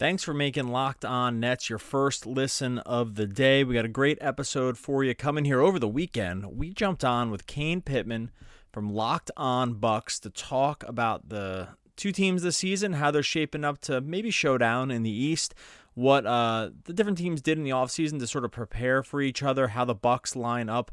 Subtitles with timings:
[0.00, 3.64] Thanks for making Locked On Nets your first listen of the day.
[3.64, 6.56] We got a great episode for you coming here over the weekend.
[6.56, 8.30] We jumped on with Kane Pittman
[8.72, 13.62] from Locked On Bucks to talk about the two teams this season, how they're shaping
[13.62, 15.54] up to maybe showdown in the East,
[15.92, 19.42] what uh, the different teams did in the offseason to sort of prepare for each
[19.42, 20.90] other, how the Bucks line up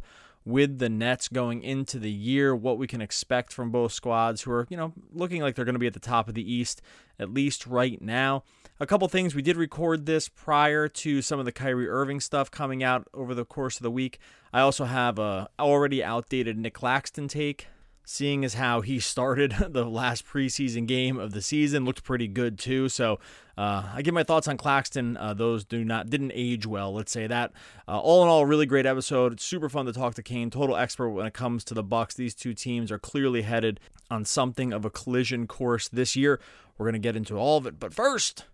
[0.48, 4.52] with the Nets going into the year, what we can expect from both squads who
[4.52, 6.82] are, you know, looking like they're going to be at the top of the East,
[7.20, 8.46] at least right now.
[8.80, 9.36] A couple things.
[9.36, 13.36] We did record this prior to some of the Kyrie Irving stuff coming out over
[13.36, 14.20] the course of the week.
[14.54, 17.68] I also have a already outdated Nick Claxton take
[18.10, 22.58] seeing as how he started the last preseason game of the season looked pretty good
[22.58, 22.88] too.
[22.88, 23.20] So
[23.58, 25.18] uh, i give my thoughts on claxton.
[25.18, 27.52] Uh, those do not didn't age well let's say that.
[27.86, 29.34] Uh, all in all really great episode.
[29.34, 30.50] It's super fun to talk to kane.
[30.50, 32.16] Total expert when it comes to the bucks.
[32.16, 36.40] These two teams are clearly headed on something of a collision course this year.
[36.78, 38.46] We're going to get into all of it but first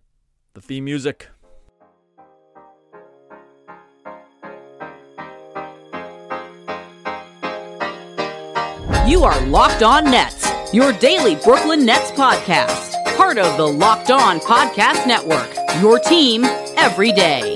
[0.54, 1.28] the theme music
[9.06, 12.94] You are Locked On Nets, your daily Brooklyn Nets podcast.
[13.18, 16.44] Part of the Locked On Podcast Network, your team
[16.78, 17.54] every day.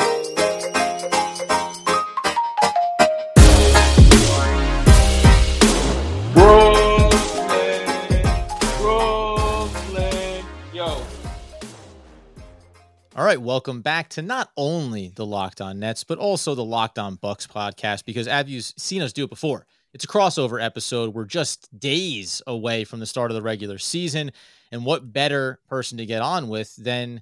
[13.17, 16.99] All right, welcome back to not only the Locked On Nets, but also the Locked
[16.99, 18.05] On Bucks podcast.
[18.05, 19.67] Because you've seen us do it before,
[19.99, 21.13] it's a crossover episode.
[21.13, 24.31] We're just days away from the start of the regular season.
[24.71, 27.21] And what better person to get on with than,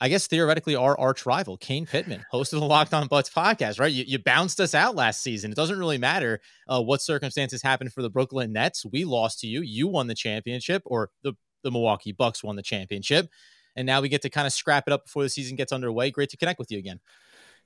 [0.00, 3.80] I guess, theoretically, our arch rival, Kane Pittman, host of the Locked On Bucks podcast,
[3.80, 3.90] right?
[3.90, 5.50] You, you bounced us out last season.
[5.50, 8.86] It doesn't really matter uh, what circumstances happened for the Brooklyn Nets.
[8.86, 9.62] We lost to you.
[9.62, 11.32] You won the championship, or the,
[11.64, 13.28] the Milwaukee Bucks won the championship.
[13.74, 16.12] And now we get to kind of scrap it up before the season gets underway.
[16.12, 17.00] Great to connect with you again.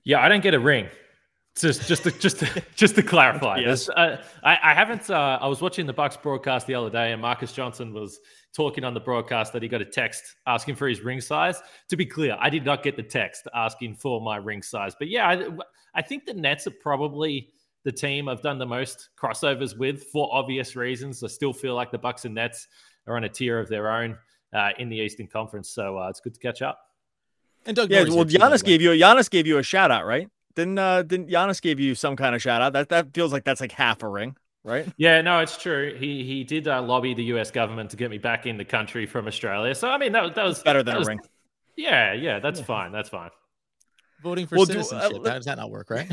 [0.02, 0.88] Yeah, I didn't get a ring.
[1.56, 5.08] Just, just, to, just, to, just to clarify, yes, uh, I, I, haven't.
[5.08, 8.20] Uh, I was watching the Bucks broadcast the other day, and Marques Johnson was
[8.54, 11.62] talking on the broadcast that he got a text asking for his ring size.
[11.88, 15.08] To be clear, I did not get the text asking for my ring size, but
[15.08, 15.48] yeah, I,
[15.94, 17.48] I think the Nets are probably
[17.84, 21.24] the team I've done the most crossovers with for obvious reasons.
[21.24, 22.68] I still feel like the Bucks and Nets
[23.06, 24.18] are on a tier of their own
[24.52, 26.80] uh, in the Eastern Conference, so uh, it's good to catch up.
[27.64, 30.28] And Doug, yeah, well, Giannis gave you Giannis gave you a shout out, right?
[30.56, 32.72] Didn't uh didn't Giannis gave you some kind of shout out?
[32.72, 34.88] That that feels like that's like half a ring, right?
[34.96, 35.94] Yeah, no, it's true.
[35.94, 37.50] He he did uh, lobby the U.S.
[37.50, 39.74] government to get me back in the country from Australia.
[39.74, 41.20] So I mean, that, that was better than a was, ring.
[41.76, 42.66] Yeah, yeah, that's yeah.
[42.66, 42.90] fine.
[42.90, 43.30] That's fine.
[44.22, 45.10] Voting for well, citizenship.
[45.10, 46.10] Do, uh, How does that not work, right?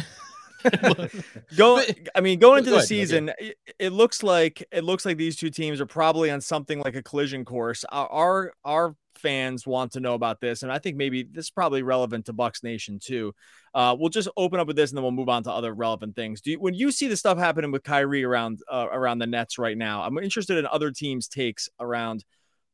[1.58, 1.82] go
[2.16, 5.36] i mean going into the ahead, season it, it, looks like it looks like these
[5.36, 10.00] two teams are probably on something like a collision course our our fans want to
[10.00, 13.34] know about this and i think maybe this is probably relevant to bucks nation too
[13.76, 16.16] uh, we'll just open up with this and then we'll move on to other relevant
[16.16, 19.28] things do you, when you see the stuff happening with Kyrie around uh, around the
[19.28, 22.24] nets right now i'm interested in other teams takes around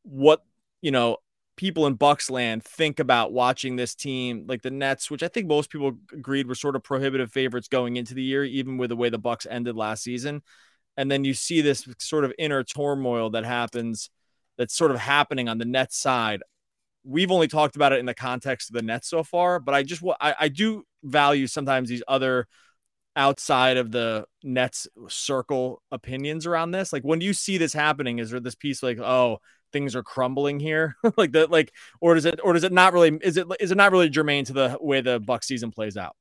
[0.04, 0.44] what
[0.82, 1.18] you know
[1.60, 5.46] people in Bucks land think about watching this team like the Nets, which I think
[5.46, 8.96] most people agreed were sort of prohibitive favorites going into the year, even with the
[8.96, 10.42] way the Bucks ended last season.
[10.96, 14.10] And then you see this sort of inner turmoil that happens
[14.60, 16.44] that's sort of happening on the Nets side.
[17.06, 19.82] We've only talked about it in the context of the Nets so far, but I
[19.84, 22.46] just I, I do value sometimes these other
[23.16, 26.92] outside of the Nets circle opinions around this.
[26.94, 29.40] Like when do you see this happening, is there this piece like, oh,
[29.72, 31.72] things are crumbling here like that like
[32.02, 34.44] or does it or does it not really is it is it not really germane
[34.44, 36.16] to the way the buck season plays out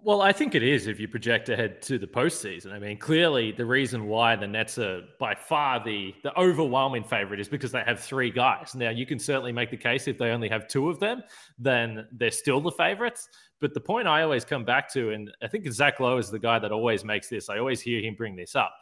[0.00, 2.72] well, I think it is if you project ahead to the postseason.
[2.72, 7.40] I mean, clearly the reason why the Nets are by far the the overwhelming favorite
[7.40, 8.74] is because they have three guys.
[8.76, 11.22] Now, you can certainly make the case if they only have two of them,
[11.58, 13.28] then they're still the favorites.
[13.60, 16.38] But the point I always come back to, and I think Zach Lowe is the
[16.38, 17.48] guy that always makes this.
[17.48, 18.72] I always hear him bring this up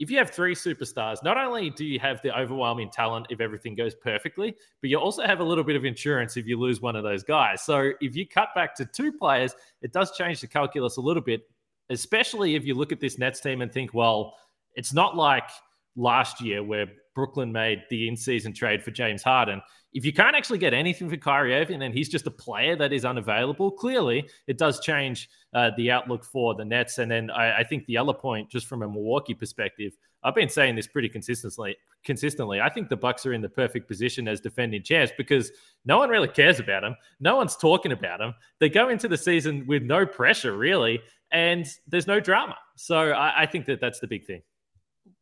[0.00, 3.74] if you have three superstars, not only do you have the overwhelming talent if everything
[3.74, 6.96] goes perfectly, but you also have a little bit of insurance if you lose one
[6.96, 7.62] of those guys.
[7.62, 11.22] So if you cut back to two players, it does change the calculus a little
[11.22, 11.42] bit,
[11.90, 14.34] especially if you look at this Nets team and think, well,
[14.74, 15.48] it's not like
[15.96, 19.62] last year where Brooklyn made the in season trade for James Harden.
[19.92, 22.92] If you can't actually get anything for Kyrie Irving and he's just a player that
[22.92, 26.98] is unavailable, clearly it does change uh, the outlook for the Nets.
[26.98, 29.92] And then I, I, think the other point, just from a Milwaukee perspective,
[30.24, 31.76] I've been saying this pretty consistently.
[32.04, 35.52] Consistently, I think the Bucks are in the perfect position as defending champs because
[35.84, 36.96] no one really cares about them.
[37.20, 38.34] No one's talking about them.
[38.58, 41.00] They go into the season with no pressure, really,
[41.30, 42.56] and there's no drama.
[42.74, 44.42] So I, I think that that's the big thing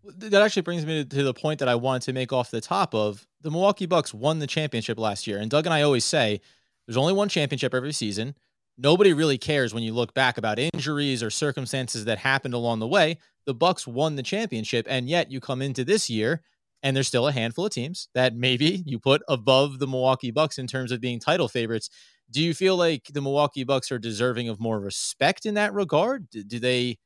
[0.04, 2.94] that actually brings me to the point that I wanted to make off the top
[2.94, 5.38] of the Milwaukee Bucks won the championship last year.
[5.38, 6.40] And Doug and I always say
[6.86, 8.34] There's only one championship every season.
[8.78, 12.88] Nobody really cares when you look back about injuries or circumstances that happened along the
[12.88, 13.18] way.
[13.44, 16.42] The Bucks won the championship, and yet you come into this year
[16.82, 20.58] and there's still a handful of teams that maybe you put above the Milwaukee Bucks
[20.58, 21.88] in terms of being title favorites.
[22.30, 26.28] Do you feel like the Milwaukee Bucks are deserving of more respect in that regard?
[26.30, 26.98] Do they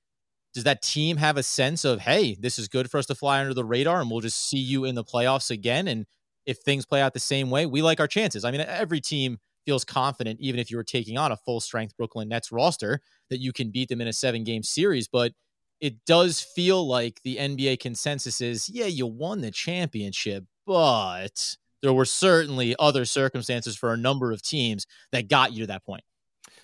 [0.57, 3.41] does that team have a sense of, hey, this is good for us to fly
[3.41, 5.87] under the radar and we'll just see you in the playoffs again?
[5.87, 6.07] And
[6.47, 8.43] if things play out the same way, we like our chances.
[8.43, 9.37] I mean, every team
[9.67, 13.39] feels confident, even if you were taking on a full strength Brooklyn Nets roster, that
[13.39, 15.09] you can beat them in a seven game series.
[15.09, 15.33] But
[15.79, 21.93] it does feel like the NBA consensus is, yeah, you won the championship, but there
[21.93, 26.03] were certainly other circumstances for a number of teams that got you to that point.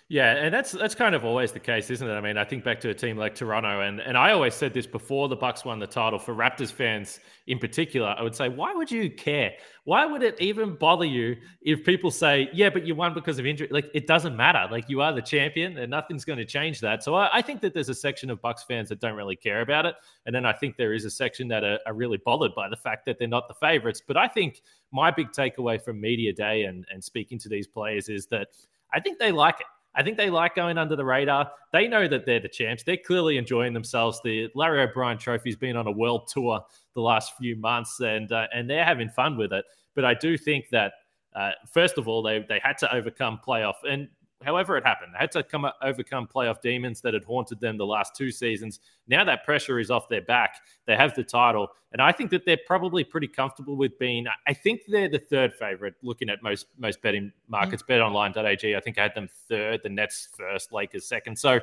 [0.08, 2.12] Yeah, and that's that's kind of always the case, isn't it?
[2.12, 4.74] I mean, I think back to a team like Toronto, and and I always said
[4.74, 6.18] this before the Bucks won the title.
[6.18, 9.52] For Raptors fans in particular, I would say, why would you care?
[9.84, 13.46] Why would it even bother you if people say, yeah, but you won because of
[13.46, 13.68] injury?
[13.70, 14.68] Like it doesn't matter.
[14.70, 17.02] Like you are the champion, and nothing's going to change that.
[17.02, 19.62] So I, I, think that there's a section of Bucks fans that don't really care
[19.62, 19.94] about it,
[20.26, 22.76] and then I think there is a section that are, are really bothered by the
[22.76, 24.02] fact that they're not the favorites.
[24.06, 24.60] But I think
[24.92, 28.48] my big takeaway from media day and and speaking to these players is that
[28.92, 29.66] I think they like it.
[29.94, 31.50] I think they like going under the radar.
[31.72, 32.82] They know that they're the champs.
[32.82, 34.20] They're clearly enjoying themselves.
[34.24, 38.46] The Larry O'Brien Trophy's been on a world tour the last few months, and uh,
[38.54, 39.64] and they're having fun with it.
[39.94, 40.94] But I do think that
[41.34, 44.08] uh, first of all, they they had to overcome playoff, and
[44.44, 45.12] however it happened.
[45.14, 48.80] They had to come overcome playoff demons that had haunted them the last two seasons.
[49.08, 50.56] Now that pressure is off their back.
[50.86, 54.26] They have the title, and I think that they're probably pretty comfortable with being.
[54.46, 55.94] I think they're the third favorite.
[56.02, 58.14] Looking at most most betting markets, mm-hmm.
[58.14, 58.76] BetOnline.ag.
[58.76, 61.38] I think I had them third, the Nets first, Lakers second.
[61.38, 61.60] So.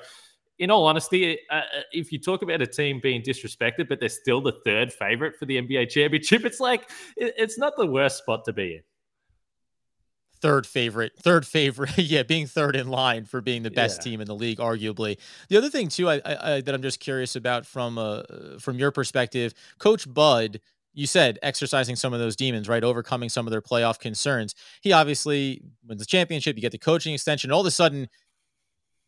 [0.57, 1.61] In all honesty, uh, uh,
[1.93, 5.45] if you talk about a team being disrespected, but they're still the third favorite for
[5.45, 8.81] the NBA championship, it's like it's not the worst spot to be in
[10.41, 14.11] third favorite, third favorite, yeah, being third in line for being the best yeah.
[14.11, 15.17] team in the league, arguably.
[15.49, 18.23] The other thing too, I, I, that I'm just curious about from uh
[18.59, 20.59] from your perspective, Coach Bud.
[20.93, 22.83] You said exercising some of those demons, right?
[22.83, 24.55] Overcoming some of their playoff concerns.
[24.81, 26.55] He obviously wins the championship.
[26.55, 27.51] You get the coaching extension.
[27.51, 28.09] All of a sudden,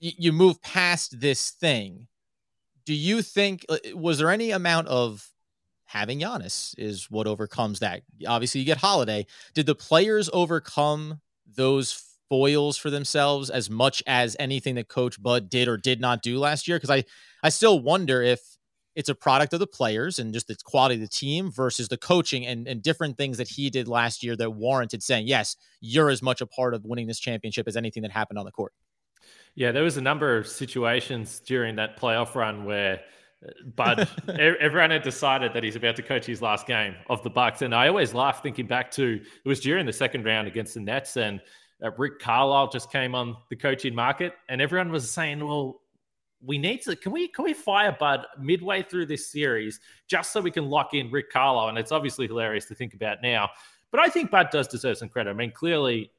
[0.01, 2.07] y- you move past this thing.
[2.85, 5.30] Do you think uh, was there any amount of
[5.91, 8.03] having Giannis is what overcomes that.
[8.25, 9.25] Obviously, you get Holiday.
[9.53, 15.49] Did the players overcome those foils for themselves as much as anything that Coach Bud
[15.49, 16.77] did or did not do last year?
[16.77, 17.03] Because I,
[17.43, 18.39] I still wonder if
[18.95, 21.97] it's a product of the players and just the quality of the team versus the
[21.97, 26.09] coaching and, and different things that he did last year that warranted saying, yes, you're
[26.09, 28.71] as much a part of winning this championship as anything that happened on the court.
[29.55, 33.01] Yeah, there was a number of situations during that playoff run where
[33.75, 34.09] but
[34.39, 37.73] everyone had decided that he's about to coach his last game of the Bucks, and
[37.73, 41.17] I always laugh thinking back to it was during the second round against the Nets,
[41.17, 41.41] and
[41.83, 45.81] uh, Rick Carlisle just came on the coaching market, and everyone was saying, "Well,
[46.43, 50.41] we need to can we can we fire Bud midway through this series just so
[50.41, 53.49] we can lock in Rick Carlisle?" And it's obviously hilarious to think about now,
[53.89, 55.31] but I think Bud does deserve some credit.
[55.31, 56.11] I mean, clearly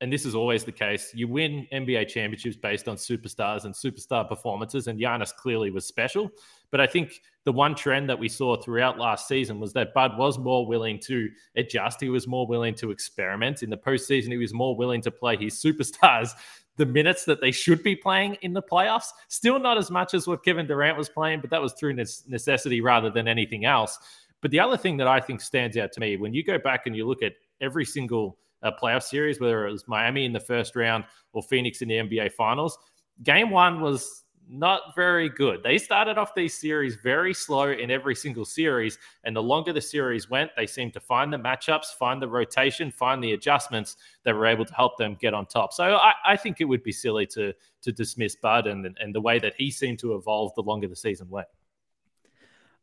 [0.00, 4.28] and this is always the case, you win NBA championships based on superstars and superstar
[4.28, 6.30] performances, and Giannis clearly was special.
[6.70, 10.18] But I think the one trend that we saw throughout last season was that Bud
[10.18, 12.00] was more willing to adjust.
[12.00, 13.62] He was more willing to experiment.
[13.62, 16.32] In the postseason, he was more willing to play his superstars
[16.76, 19.08] the minutes that they should be playing in the playoffs.
[19.28, 22.82] Still not as much as what Kevin Durant was playing, but that was through necessity
[22.82, 23.98] rather than anything else.
[24.42, 26.86] But the other thing that I think stands out to me when you go back
[26.86, 30.40] and you look at every single a playoff series, whether it was Miami in the
[30.40, 32.78] first round or Phoenix in the NBA Finals.
[33.22, 35.62] Game one was not very good.
[35.62, 38.98] They started off these series very slow in every single series.
[39.24, 42.90] And the longer the series went, they seemed to find the matchups, find the rotation,
[42.90, 45.72] find the adjustments that were able to help them get on top.
[45.72, 49.20] So I, I think it would be silly to to dismiss Bud and, and the
[49.20, 51.48] way that he seemed to evolve the longer the season went.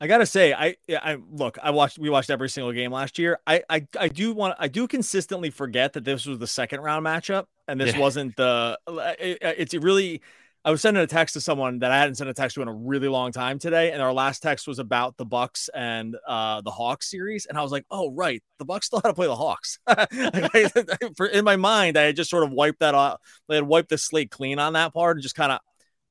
[0.02, 3.40] I gotta say, I I look, I watched we watched every single game last year.
[3.48, 7.06] I I, I do want I do consistently forget that this was the second round
[7.06, 8.00] matchup and this yeah.
[8.00, 8.78] wasn't the.
[8.88, 10.22] It, it's really.
[10.66, 12.70] I was sending a text to someone that I hadn't sent a text to in
[12.70, 16.62] a really long time today, and our last text was about the Bucks and uh,
[16.62, 19.28] the Hawks series, and I was like, "Oh, right, the Bucks still had to play
[19.28, 19.78] the Hawks."
[21.34, 23.20] in my mind, I had just sort of wiped that off.
[23.50, 25.60] They had wiped the slate clean on that part, and just kind of,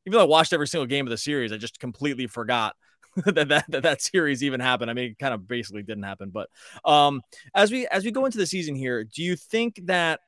[0.04, 2.76] even though I watched every single game of the series, I just completely forgot
[3.26, 4.90] that, that, that that series even happened.
[4.90, 6.30] I mean, it kind of basically didn't happen.
[6.30, 6.48] But
[6.84, 7.22] um,
[7.54, 10.20] as we as we go into the season here, do you think that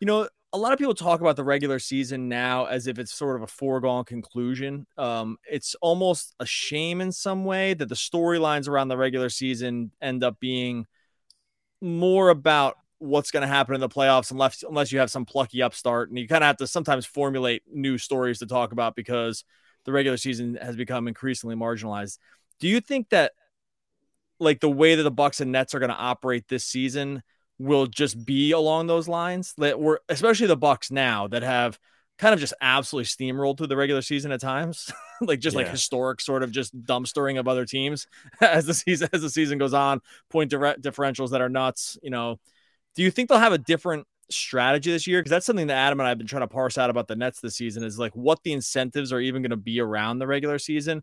[0.00, 3.14] you know a lot of people talk about the regular season now as if it's
[3.14, 4.86] sort of a foregone conclusion.
[4.98, 9.92] Um, it's almost a shame in some way that the storylines around the regular season
[10.02, 10.86] end up being
[11.80, 15.62] more about what's going to happen in the playoffs unless unless you have some plucky
[15.62, 19.44] upstart, and you kind of have to sometimes formulate new stories to talk about because
[19.84, 22.18] the regular season has become increasingly marginalized.
[22.60, 23.32] Do you think that
[24.38, 27.22] like the way that the Bucks and Nets are going to operate this season
[27.58, 29.54] will just be along those lines?
[29.58, 31.78] That we're especially the Bucks now that have
[32.18, 35.62] kind of just absolutely steamrolled through the regular season at times, like just yeah.
[35.62, 38.06] like historic sort of just dumpstering of other teams
[38.40, 41.98] as the season as the season goes on, point differentials that are nuts.
[42.02, 42.38] You know,
[42.94, 45.20] do you think they'll have a different strategy this year?
[45.20, 47.16] Because that's something that Adam and I have been trying to parse out about the
[47.16, 50.26] Nets this season is like what the incentives are even going to be around the
[50.26, 51.02] regular season.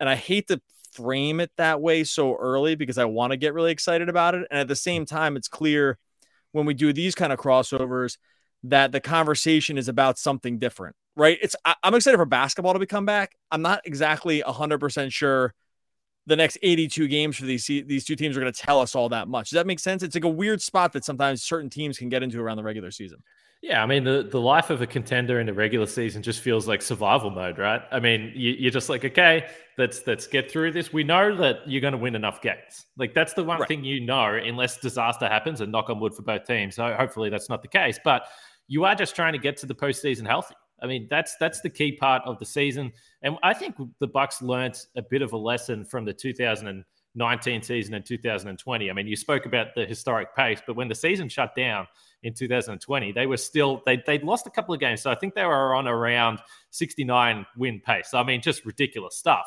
[0.00, 0.60] And I hate to
[0.92, 4.46] frame it that way so early because I want to get really excited about it.
[4.50, 5.98] And at the same time, it's clear
[6.52, 8.16] when we do these kind of crossovers
[8.64, 11.38] that the conversation is about something different, right?
[11.40, 13.36] It's I, am excited for basketball to become back.
[13.50, 15.54] I'm not exactly 100% sure
[16.26, 19.08] the next 82 games for these these two teams are going to tell us all
[19.10, 19.50] that much.
[19.50, 20.02] Does that make sense?
[20.02, 22.90] It's like a weird spot that sometimes certain teams can get into around the regular
[22.90, 23.22] season.
[23.62, 26.68] Yeah, I mean the the life of a contender in the regular season just feels
[26.68, 27.80] like survival mode, right?
[27.90, 29.46] I mean, you, are just like, okay,
[29.78, 30.92] let's let's get through this.
[30.92, 32.86] We know that you're going to win enough games.
[32.96, 33.68] Like that's the one right.
[33.68, 36.76] thing you know, unless disaster happens, and knock on wood for both teams.
[36.76, 37.98] So hopefully that's not the case.
[38.04, 38.26] But
[38.68, 40.54] you are just trying to get to the postseason healthy.
[40.82, 42.92] I mean, that's that's the key part of the season,
[43.22, 47.94] and I think the Bucks learned a bit of a lesson from the 2019 season
[47.94, 48.90] and 2020.
[48.90, 51.86] I mean, you spoke about the historic pace, but when the season shut down
[52.22, 55.34] in 2020, they were still they they lost a couple of games, so I think
[55.34, 56.40] they were on around
[56.70, 58.12] 69 win pace.
[58.12, 59.46] I mean, just ridiculous stuff.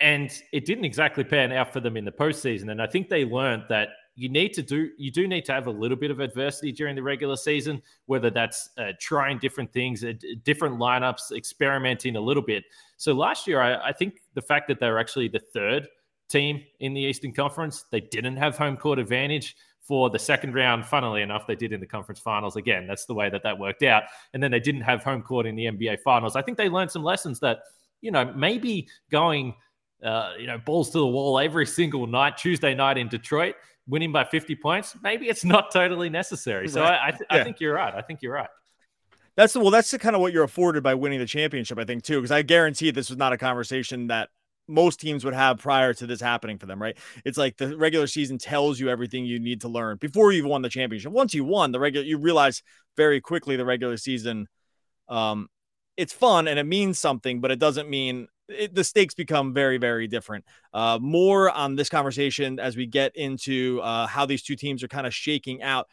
[0.00, 2.70] And it didn't exactly pan out for them in the postseason.
[2.70, 5.66] And I think they learned that you need to do you do need to have
[5.66, 10.04] a little bit of adversity during the regular season whether that's uh, trying different things
[10.04, 10.12] uh,
[10.44, 12.64] different lineups experimenting a little bit.
[12.96, 15.88] So last year I, I, think the fact that they were actually the third
[16.28, 20.86] team in the eastern conference they didn't have home court advantage for the second round.
[20.86, 22.86] Funnily enough they did in the conference finals again.
[22.86, 24.04] That's the way that that worked out.
[24.32, 26.36] And then they didn't have home court in the nba finals.
[26.36, 27.58] I think they learned some lessons that
[28.00, 29.54] you know maybe going
[30.04, 33.54] uh, you know balls to the wall every single night tuesday night in detroit
[33.86, 36.68] winning by 50 points, maybe it's not totally necessary.
[36.68, 36.92] So right.
[36.92, 37.36] I, I, th- yeah.
[37.36, 37.94] I, think you're right.
[37.94, 38.48] I think you're right.
[39.36, 41.84] That's the, well, that's the kind of what you're afforded by winning the championship, I
[41.84, 44.28] think, too, because I guarantee this was not a conversation that
[44.68, 46.96] most teams would have prior to this happening for them, right?
[47.24, 50.62] It's like the regular season tells you everything you need to learn before you've won
[50.62, 51.12] the championship.
[51.12, 52.62] Once you won the regular, you realize
[52.96, 54.46] very quickly the regular season,
[55.08, 55.48] um,
[55.96, 59.78] it's fun and it means something, but it doesn't mean it, the stakes become very,
[59.78, 60.44] very different.
[60.72, 64.88] Uh, more on this conversation as we get into uh, how these two teams are
[64.88, 65.88] kind of shaking out.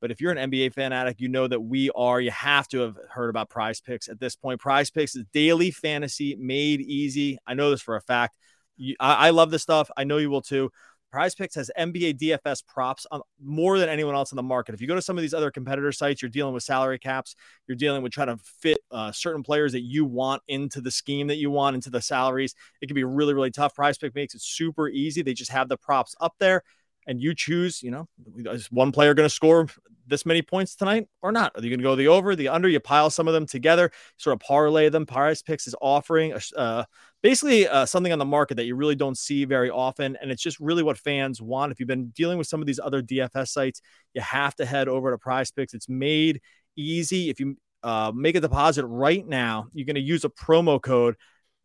[0.00, 2.20] But if you're an NBA fanatic, you know that we are.
[2.20, 4.60] You have to have heard about Prize Picks at this point.
[4.60, 7.38] Prize Picks is daily fantasy made easy.
[7.46, 8.36] I know this for a fact.
[8.76, 9.90] You, I, I love this stuff.
[9.96, 10.70] I know you will too.
[11.16, 14.74] Prize Picks has NBA DFS props on more than anyone else in the market.
[14.74, 17.34] If you go to some of these other competitor sites, you're dealing with salary caps.
[17.66, 21.28] You're dealing with trying to fit uh, certain players that you want into the scheme
[21.28, 22.54] that you want, into the salaries.
[22.82, 23.74] It can be really, really tough.
[23.74, 25.22] Prize Pick makes it super easy.
[25.22, 26.62] They just have the props up there
[27.06, 28.08] and you choose, you know,
[28.46, 29.68] is one player going to score
[30.06, 31.52] this many points tonight or not?
[31.54, 32.68] Are you going to go the over, the under?
[32.68, 35.06] You pile some of them together, sort of parlay them.
[35.06, 36.84] Prize Picks is offering a, uh,
[37.22, 40.16] basically uh, something on the market that you really don't see very often.
[40.20, 41.72] And it's just really what fans want.
[41.72, 43.80] If you've been dealing with some of these other DFS sites,
[44.14, 45.74] you have to head over to Prize Picks.
[45.74, 46.40] It's made
[46.76, 47.30] easy.
[47.30, 51.16] If you uh, make a deposit right now, you're going to use a promo code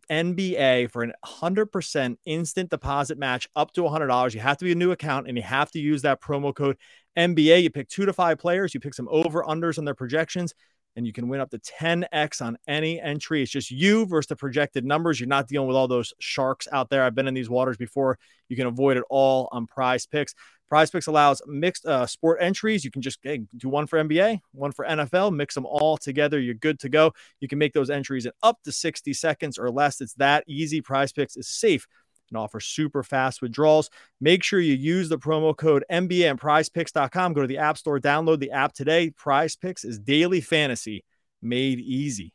[0.10, 4.34] NBA for an 100% instant deposit match up to $100.
[4.34, 6.78] You have to be a new account and you have to use that promo code
[7.18, 7.64] NBA.
[7.64, 10.54] You pick two to five players, you pick some over unders on their projections,
[10.96, 13.42] and you can win up to 10x on any entry.
[13.42, 15.20] It's just you versus the projected numbers.
[15.20, 17.04] You're not dealing with all those sharks out there.
[17.04, 18.18] I've been in these waters before.
[18.50, 20.34] You can avoid it all on prize picks.
[20.72, 22.86] Prize Picks allows mixed uh, sport entries.
[22.86, 26.40] You can just hey, do one for NBA, one for NFL, mix them all together.
[26.40, 27.12] You're good to go.
[27.42, 30.00] You can make those entries in up to 60 seconds or less.
[30.00, 30.80] It's that easy.
[30.80, 31.86] Prize Picks is safe
[32.30, 33.90] and offers super fast withdrawals.
[34.22, 37.34] Make sure you use the promo code NBA and prizepicks.com.
[37.34, 39.10] Go to the App Store, download the app today.
[39.10, 41.04] Prize Picks is daily fantasy
[41.42, 42.32] made easy.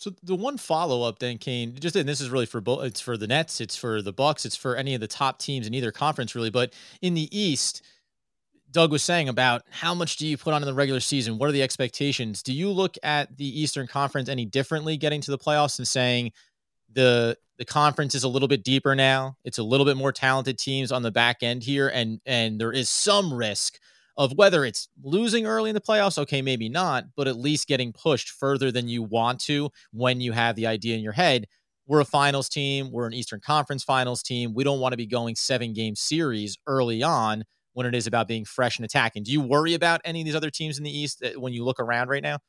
[0.00, 2.84] So the one follow up then, Kane, just and this is really for both.
[2.84, 5.66] It's for the Nets, it's for the Bucks, it's for any of the top teams
[5.66, 6.48] in either conference, really.
[6.48, 7.82] But in the East,
[8.70, 11.36] Doug was saying about how much do you put on in the regular season?
[11.36, 12.42] What are the expectations?
[12.42, 16.32] Do you look at the Eastern Conference any differently getting to the playoffs and saying
[16.90, 19.36] the the conference is a little bit deeper now?
[19.44, 22.72] It's a little bit more talented teams on the back end here, and and there
[22.72, 23.78] is some risk
[24.20, 27.90] of whether it's losing early in the playoffs, okay, maybe not, but at least getting
[27.90, 31.46] pushed further than you want to when you have the idea in your head.
[31.86, 34.52] We're a finals team, we're an Eastern Conference finals team.
[34.52, 38.28] We don't want to be going seven game series early on when it is about
[38.28, 39.22] being fresh and attacking.
[39.22, 41.64] Do you worry about any of these other teams in the East uh, when you
[41.64, 42.40] look around right now?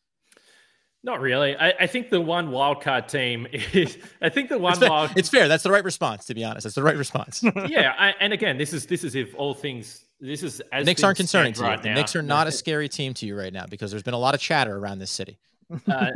[1.04, 1.56] Not really.
[1.56, 3.98] I, I, think the one wild card team is.
[4.22, 4.90] I think the one it's fair.
[4.90, 5.12] wild.
[5.16, 5.48] It's fair.
[5.48, 6.26] That's the right response.
[6.26, 7.44] To be honest, that's the right response.
[7.68, 10.06] yeah, I, and again, this is this is if all things.
[10.20, 11.90] This is as Knicks aren't concerning to right you.
[11.90, 11.96] Now.
[11.96, 14.36] Knicks are not a scary team to you right now because there's been a lot
[14.36, 15.40] of chatter around this city.
[15.88, 16.12] Uh,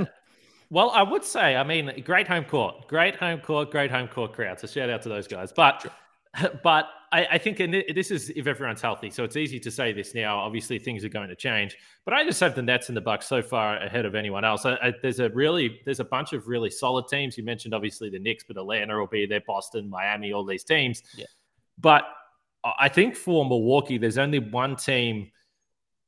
[0.70, 4.34] well, I would say, I mean, great home court, great home court, great home court
[4.34, 4.60] crowd.
[4.60, 5.52] So shout out to those guys.
[5.52, 5.92] But sure.
[6.64, 9.94] but I, I think, and this is if everyone's healthy, so it's easy to say
[9.94, 10.38] this now.
[10.38, 13.28] Obviously, things are going to change, but I just have the Nets and the Bucks
[13.28, 14.66] so far ahead of anyone else.
[14.66, 17.38] I, I, there's a really, there's a bunch of really solid teams.
[17.38, 21.04] You mentioned obviously the Knicks, but Atlanta will be there, Boston, Miami, all these teams.
[21.16, 21.26] Yeah.
[21.80, 22.04] But
[22.80, 25.32] I think for Milwaukee, there's only one team,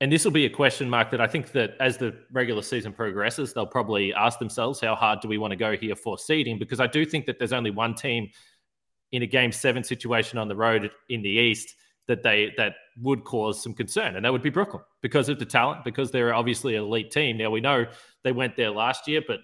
[0.02, 2.94] and this will be a question mark that I think that as the regular season
[2.94, 6.58] progresses, they'll probably ask themselves, how hard do we want to go here for seeding?
[6.58, 8.30] Because I do think that there's only one team
[9.12, 11.76] in a game seven situation on the road in the East
[12.08, 15.46] that they that would cause some concern, and that would be Brooklyn because of the
[15.46, 17.38] talent, because they're obviously an elite team.
[17.38, 17.86] Now we know
[18.24, 19.40] they went there last year, but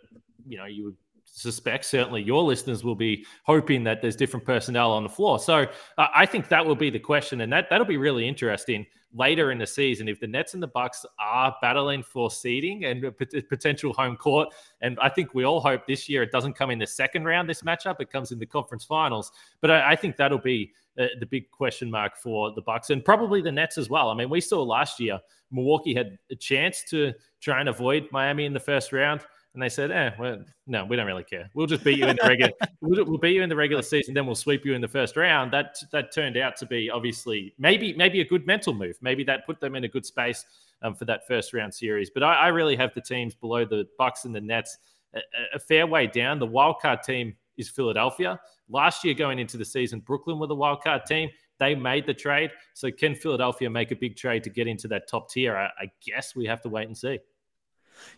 [0.48, 0.98] you know you would
[1.34, 5.40] suspect certainly your listeners will be hoping that there's different personnel on the floor.
[5.40, 5.66] So
[5.98, 8.86] uh, I think that will be the question, and that that'll be really interesting
[9.16, 13.12] later in the season if the Nets and the Bucks are battling for seeding and
[13.50, 14.50] potential home court.
[14.82, 17.48] And I think we all hope this year it doesn't come in the second round.
[17.48, 19.32] This matchup it comes in the conference finals.
[19.62, 23.06] But I, I think that'll be uh, the big question mark for the Bucks and
[23.06, 24.10] probably the Nets as well.
[24.10, 25.20] I mean, we saw last year
[25.52, 29.22] Milwaukee had a chance to try and avoid Miami in the first round
[29.54, 31.50] and they said, "Eh, well, no, we don't really care.
[31.54, 32.52] We'll just beat you in the regular.
[32.82, 35.16] we'll, we'll, beat you in the regular season, then we'll sweep you in the first
[35.16, 38.98] round." That that turned out to be obviously maybe maybe a good mental move.
[39.02, 40.46] Maybe that put them in a good space
[40.82, 42.10] um, for that first round series.
[42.10, 44.78] But I, I, really have the teams below the Bucks and the Nets
[45.14, 45.20] a,
[45.56, 46.40] a fair way down.
[46.40, 48.40] The wild card team is Philadelphia.
[48.70, 51.30] Last year, going into the season, Brooklyn were the wild card team.
[51.60, 52.52] They made the trade.
[52.74, 55.56] So can Philadelphia make a big trade to get into that top tier?
[55.56, 57.20] I, I guess we have to wait and see.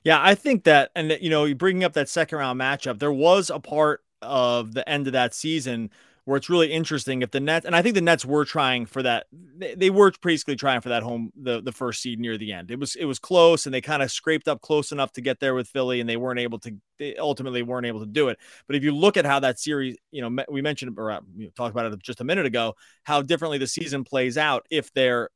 [0.04, 3.50] Yeah, I think that, and you know, bringing up that second round matchup, there was
[3.50, 5.90] a part of the end of that season
[6.26, 9.04] where it's really interesting if the Nets, and I think the Nets were trying for
[9.04, 9.28] that.
[9.32, 12.72] They, they were basically trying for that home, the the first seed near the end.
[12.72, 15.40] It was it was close, and they kind of scraped up close enough to get
[15.40, 16.76] there with Philly, and they weren't able to.
[16.98, 18.40] They ultimately weren't able to do it.
[18.66, 21.46] But if you look at how that series, you know, we mentioned or uh, you
[21.46, 24.92] know, talked about it just a minute ago, how differently the season plays out if
[24.94, 25.30] they're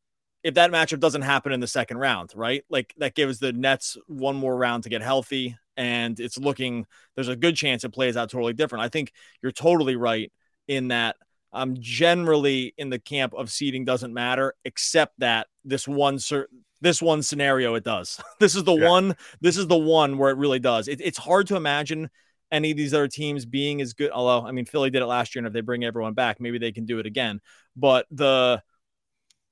[0.43, 2.63] if that matchup doesn't happen in the second round, right?
[2.69, 5.58] Like that gives the Nets one more round to get healthy.
[5.75, 8.84] And it's looking, there's a good chance it plays out totally different.
[8.84, 10.32] I think you're totally right
[10.67, 11.15] in that
[11.52, 17.02] I'm generally in the camp of seeding doesn't matter, except that this one certain this
[17.02, 18.21] one scenario it does.
[18.39, 18.88] this is the yeah.
[18.88, 19.15] one.
[19.41, 20.88] This is the one where it really does.
[20.88, 22.10] It, it's hard to imagine
[22.52, 24.12] any of these other teams being as good.
[24.12, 26.58] Although I mean, Philly did it last year, and if they bring everyone back, maybe
[26.58, 27.41] they can do it again.
[27.75, 28.62] But the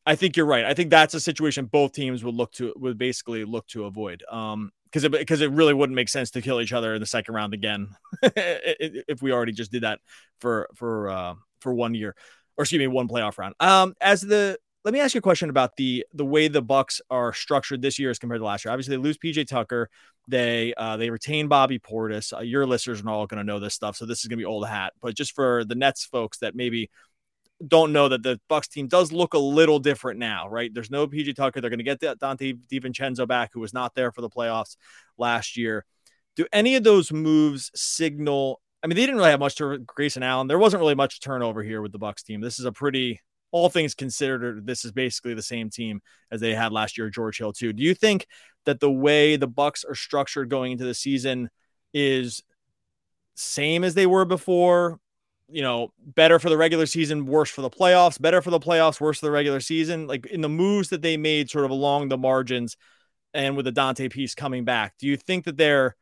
[0.07, 0.63] I think you're right.
[0.63, 4.23] I think that's a situation both teams would look to would basically look to avoid.
[4.29, 7.05] Um, because it, because it really wouldn't make sense to kill each other in the
[7.05, 7.89] second round again
[8.23, 9.99] if we already just did that
[10.39, 12.15] for for uh, for one year
[12.57, 13.53] or excuse me one playoff round.
[13.59, 17.01] Um, as the let me ask you a question about the the way the Bucks
[17.09, 18.71] are structured this year as compared to last year.
[18.71, 19.89] Obviously, they lose PJ Tucker.
[20.29, 22.31] They uh, they retain Bobby Portis.
[22.31, 24.41] Uh, your listeners are all going to know this stuff, so this is going to
[24.41, 24.93] be old hat.
[25.01, 26.89] But just for the Nets folks that maybe
[27.65, 30.71] don't know that the Bucks team does look a little different now, right?
[30.71, 31.59] There's no PJ Tucker.
[31.59, 34.77] They're going to get Donte DiVincenzo back, who was not there for the playoffs
[35.17, 35.85] last year.
[36.35, 38.61] Do any of those moves signal?
[38.83, 40.47] I mean, they didn't really have much to Grayson Allen.
[40.47, 42.41] There wasn't really much turnover here with the Bucks team.
[42.41, 46.53] This is a pretty, all things considered, this is basically the same team as they
[46.53, 47.09] had last year.
[47.09, 47.73] George Hill too.
[47.73, 48.27] Do you think
[48.65, 51.49] that the way the Bucks are structured going into the season
[51.91, 52.43] is
[53.33, 54.99] same as they were before?
[55.49, 58.99] You know, better for the regular season, worse for the playoffs, better for the playoffs,
[58.99, 60.07] worse for the regular season.
[60.07, 62.75] Like in the moves that they made sort of along the margins
[63.33, 65.95] and with the Donte piece coming back, do you think that they're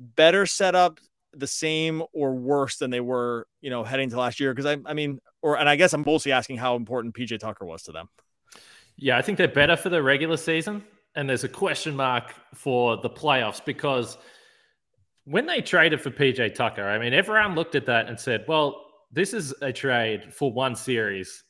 [0.00, 1.00] better set up
[1.34, 4.54] the same or worse than they were, you know, heading to last year?
[4.54, 7.66] Because I, I mean, or, and I guess I'm mostly asking how important PJ Tucker
[7.66, 8.08] was to them.
[8.96, 10.82] Yeah, I think they're better for the regular season.
[11.14, 14.16] And there's a question mark for the playoffs because–
[15.30, 18.86] when they traded for PJ Tucker, I mean, everyone looked at that and said, well,
[19.12, 21.44] this is a trade for one series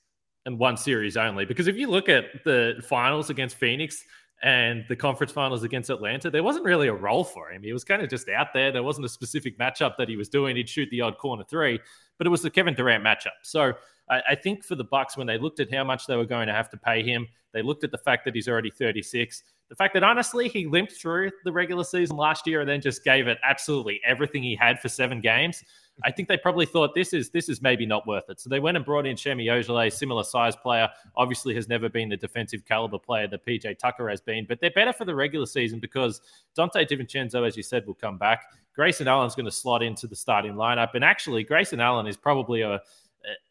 [0.47, 1.45] and one series only.
[1.45, 4.03] Because if you look at the finals against Phoenix
[4.43, 7.63] and the conference finals against Atlanta, there wasn't really a role for him.
[7.63, 8.73] He was kind of just out there.
[8.73, 10.57] There wasn't a specific matchup that he was doing.
[10.57, 11.79] He'd shoot the odd corner three,
[12.19, 13.39] but it was the Kevin Durant matchup.
[13.43, 13.75] So
[14.11, 16.49] I, I think for the Bucks, when they looked at how much they were going
[16.49, 19.75] to have to pay him, they looked at the fact that he's already 36 the
[19.75, 23.27] fact that honestly he limped through the regular season last year and then just gave
[23.27, 25.63] it absolutely everything he had for seven games.
[26.05, 28.41] I think they probably thought this is this is maybe not worth it.
[28.41, 30.89] So they went and brought in Semi Ojeleye, similar size player.
[31.17, 34.71] Obviously, has never been the defensive caliber player that PJ Tucker has been, but they're
[34.71, 36.21] better for the regular season because
[36.57, 38.45] Donte DiVincenzo, as you said, will come back.
[38.75, 42.63] Grayson Allen's going to slot into the starting lineup, and actually, Grayson Allen is probably
[42.63, 42.81] a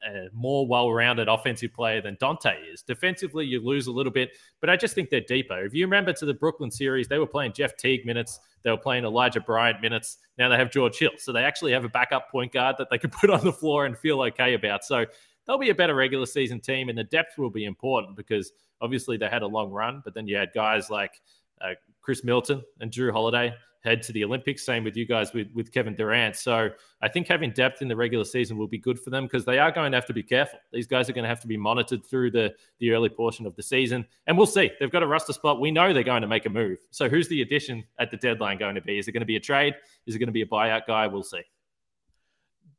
[0.07, 2.81] a, more well-rounded offensive player than Donte is.
[2.81, 5.63] Defensively, you lose a little bit, but I just think they're deeper.
[5.65, 8.77] If you remember to the Brooklyn series, they were playing Jeff Teague minutes, they were
[8.77, 10.17] playing Elijah Bryant minutes.
[10.37, 12.97] Now they have George Hill, so they actually have a backup point guard that they
[12.97, 14.83] can put on the floor and feel okay about.
[14.83, 15.05] So
[15.45, 18.51] they'll be a better regular season team, and the depth will be important because
[18.81, 21.21] obviously they had a long run, but then you had guys like
[21.61, 23.53] uh, Khris Middleton and Jrue Holiday
[23.87, 24.65] head to the Olympics.
[24.65, 26.35] Same with you guys with, with Kevin Durant.
[26.35, 26.69] So
[27.01, 29.57] I think having depth in the regular season will be good for them because they
[29.57, 30.59] are going to have to be careful.
[30.71, 33.55] These guys are going to have to be monitored through the, the early portion of
[33.55, 34.05] the season.
[34.27, 34.69] And we'll see.
[34.79, 35.61] They've got a roster spot.
[35.61, 36.79] We know they're going to make a move.
[36.91, 38.99] So who's the addition at the deadline going to be?
[38.99, 39.75] Is it going to be a trade?
[40.05, 41.07] Is it going to be a buyout guy?
[41.07, 41.41] We'll see.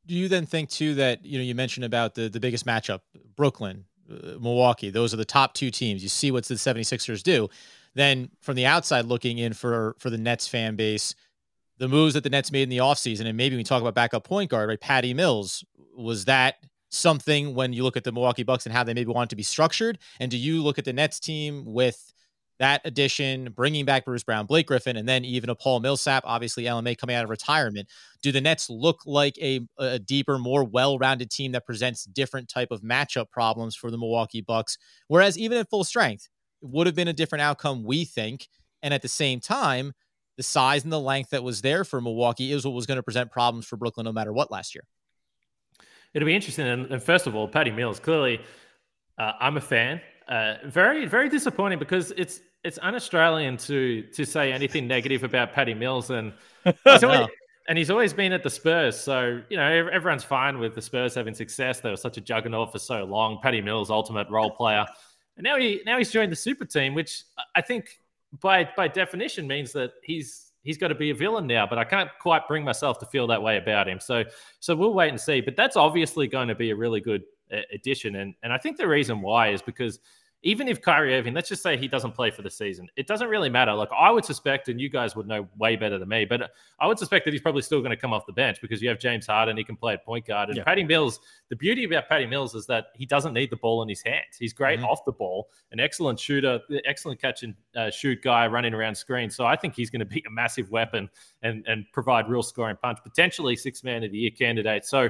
[0.06, 3.00] Do you then think too that you know you mentioned about the the biggest matchup,
[3.36, 6.02] Brooklyn, uh, Milwaukee, those are the top two teams.
[6.02, 7.50] You see what the 76ers do
[7.94, 11.14] then from the outside looking in for for the Nets fan base,
[11.78, 14.24] the moves that the Nets made in the offseason, and maybe we talk about backup
[14.24, 14.80] point guard, right?
[14.80, 15.64] Patty Mills,
[15.96, 16.56] was that
[16.90, 19.42] something when you look at the Milwaukee Bucks and how they maybe want to be
[19.42, 19.98] structured?
[20.20, 22.12] And do you look at the Nets team with
[22.58, 26.64] that addition, bringing back Bruce Brown, Blake Griffin, and then even a Paul Millsap, obviously
[26.64, 27.88] LMA coming out of retirement.
[28.22, 32.70] Do the Nets look like a, a deeper, more well-rounded team that presents different type
[32.70, 34.76] of matchup problems for the Milwaukee Bucks?
[35.06, 36.28] Whereas even at full strength,
[36.60, 38.48] would have been a different outcome, we think.
[38.82, 39.92] And at the same time,
[40.36, 43.02] the size and the length that was there for Milwaukee is what was going to
[43.02, 44.84] present problems for Brooklyn no matter what last year.
[46.14, 46.66] It'll be interesting.
[46.66, 48.40] And, first of all, Patty Mills, clearly,
[49.18, 50.00] uh, I'm a fan.
[50.28, 55.74] Uh, very, very disappointing because it's it's un-Australian to to say anything negative about Patty
[55.74, 56.32] Mills, and
[56.64, 57.28] he's always, no.
[57.68, 58.98] and he's always been at the Spurs.
[58.98, 61.80] So you know everyone's fine with the Spurs having success.
[61.80, 63.38] They were such a juggernaut for so long.
[63.42, 64.86] Patty Mills, ultimate role player.
[65.38, 67.22] And now he now he's joined the super team, which
[67.54, 68.00] I think
[68.40, 71.66] by by definition means that he's he's got to be a villain now.
[71.66, 74.00] But I can't quite bring myself to feel that way about him.
[74.00, 74.24] So
[74.60, 75.40] so we'll wait and see.
[75.40, 77.22] But that's obviously going to be a really good
[77.52, 80.00] uh, addition, and and I think the reason why is because
[80.42, 83.28] even if Kyrie Irving, let's just say he doesn't play for the season, it doesn't
[83.28, 83.74] really matter.
[83.74, 86.86] Like I would suspect, and you guys would know way better than me, but I
[86.86, 89.00] would suspect that he's probably still going to come off the bench because you have
[89.00, 90.48] James Harden, he can play at point guard.
[90.48, 90.64] And yeah.
[90.64, 93.88] Patty Mills, the beauty about Patty Mills is that he doesn't need the ball in
[93.88, 94.36] his hands.
[94.38, 94.88] He's great mm-hmm.
[94.88, 99.30] off the ball, an excellent shooter, excellent catch and uh, shoot guy running around screen.
[99.30, 101.10] So I think he's going to be a massive weapon
[101.42, 104.84] and and provide real scoring punch, potentially six man of the year candidate.
[104.84, 105.08] So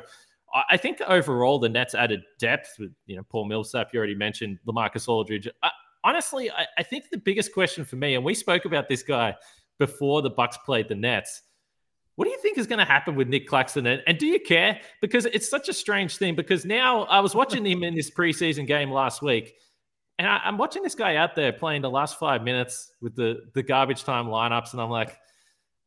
[0.71, 3.91] I think overall the Nets added depth with you know Paul Millsap.
[3.93, 5.49] You already mentioned Lamarcus Aldridge.
[5.63, 5.71] I,
[6.05, 9.35] honestly, I, I, think the biggest question for me, and we spoke about this guy
[9.79, 11.43] before the Bucks played the Nets.
[12.17, 13.87] What do you think is going to happen with Nick Claxton?
[13.87, 14.81] And, and do you care?
[15.01, 16.35] Because it's such a strange thing.
[16.35, 19.55] Because now I was watching him in this preseason game last week,
[20.19, 23.43] and I, I'm watching this guy out there playing the last five minutes with the
[23.55, 25.19] the garbage time lineups, and I'm like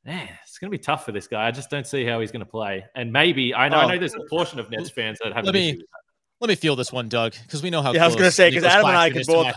[0.06, 1.48] man, it's going to be tough for this guy.
[1.48, 2.86] I just don't see how he's going to play.
[2.96, 5.46] And maybe I know, oh, I know there's a portion of Nets fans that have.
[5.46, 5.82] Let me
[6.42, 7.94] let me feel this one, Doug, because we know how.
[7.94, 9.56] Yeah, I was going to say because Adam and I can both.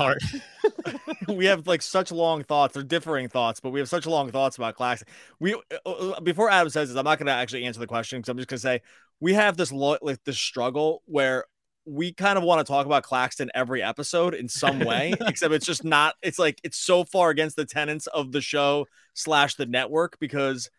[1.29, 2.75] we have like such long thoughts.
[2.75, 5.09] They're differing thoughts, but we have such long thoughts about Claxton.
[5.41, 8.19] We uh, uh, before Adam says this, I'm not going to actually answer the question
[8.19, 8.83] because I'm just going to say
[9.19, 11.47] we have this lo- like this struggle where
[11.87, 15.67] we kind of want to talk about Claxton every episode in some way, except it's
[15.67, 16.15] just not.
[16.23, 20.71] It's like it's so far against the tenets of the show slash the network because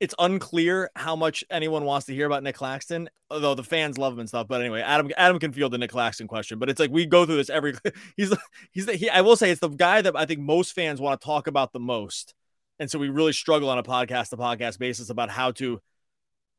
[0.00, 4.12] it's unclear how much anyone wants to hear about Nick Claxton, although the fans love
[4.12, 4.48] him and stuff.
[4.48, 7.24] But anyway, Adam Adam can field the Nick Claxton question, but it's like we go
[7.26, 7.74] through this every.
[8.16, 8.34] He's
[8.72, 9.08] he's the, he.
[9.10, 11.72] I will say it's the guy that I think most fans want to talk about
[11.72, 12.34] the most,
[12.78, 15.80] and so we really struggle on a podcast to podcast basis about how to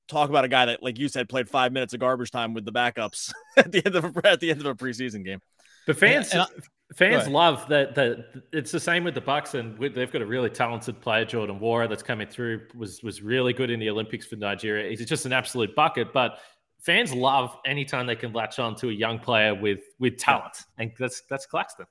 [0.07, 2.65] talk about a guy that, like you said, played five minutes of garbage time with
[2.65, 5.39] the backups at the end of a, at the end of a preseason game.
[5.85, 7.95] But fans, and, and I, fans love that.
[7.95, 11.25] That it's the same with the Bucks, and with, they've got a really talented player,
[11.25, 12.67] Jordan Nwora, that's coming through.
[12.75, 14.89] was was really good in the Olympics for Nigeria.
[14.89, 16.11] He's just an absolute bucket.
[16.13, 16.39] But
[16.81, 20.91] fans love anytime they can latch on to a young player with with talent, and
[20.97, 21.85] that's that's Claxton.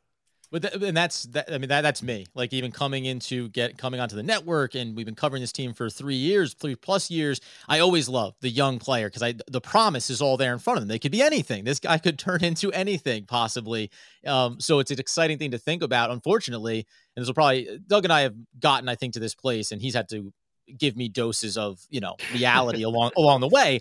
[0.55, 1.53] But th- and that's that.
[1.53, 2.27] I mean, that that's me.
[2.33, 5.75] Like even coming into get coming onto the network, and we've been covering this team
[5.75, 7.41] for three years, three plus years.
[7.69, 10.77] I always love the young player because I the promise is all there in front
[10.77, 10.89] of them.
[10.89, 11.65] They could be anything.
[11.65, 13.91] This guy could turn into anything possibly.
[14.25, 16.13] Um, so it's an exciting thing to think about.
[16.13, 16.87] Unfortunately,
[17.17, 19.83] and this will probably Doug and I have gotten, I think, to this place, and
[19.83, 20.33] he's had to
[20.79, 23.81] give me doses of you know reality along along the way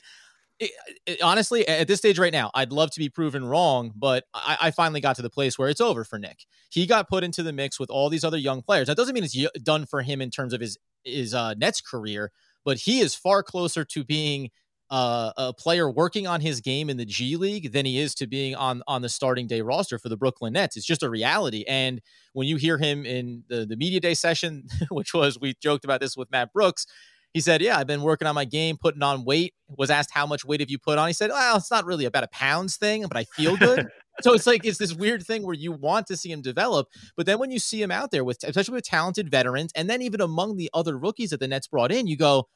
[0.63, 4.26] it, it, honestly, at this stage right now, I'd love to be proven wrong, but
[4.34, 6.45] I, I, finally got to the place where it's over for Nick.
[6.69, 8.88] He got put into the mix with all these other young players.
[8.88, 12.32] That doesn't mean it's done for him in terms of his his uh, Nets career,
[12.63, 14.49] but he is far closer to being
[14.89, 18.28] uh, a player working on his game in the G League than he is to
[18.28, 20.78] being on on the starting day roster for the Brooklyn Nets.
[20.78, 21.65] It's just a reality.
[21.67, 22.02] And
[22.34, 25.99] when you hear him in the, the media day session, which was we joked about
[25.99, 26.86] this with Matt Brooks,
[27.33, 29.53] he said, Yeah, I've been working on my game, putting on weight.
[29.77, 31.07] Was asked how much weight have you put on?
[31.07, 33.87] He said, Well, it's not really about a pounds thing, but I feel good.
[34.21, 37.25] so it's like it's this weird thing where you want to see him develop, but
[37.25, 40.21] then when you see him out there with especially with talented veterans, and then even
[40.21, 42.47] among the other rookies that the Nets brought in, you go,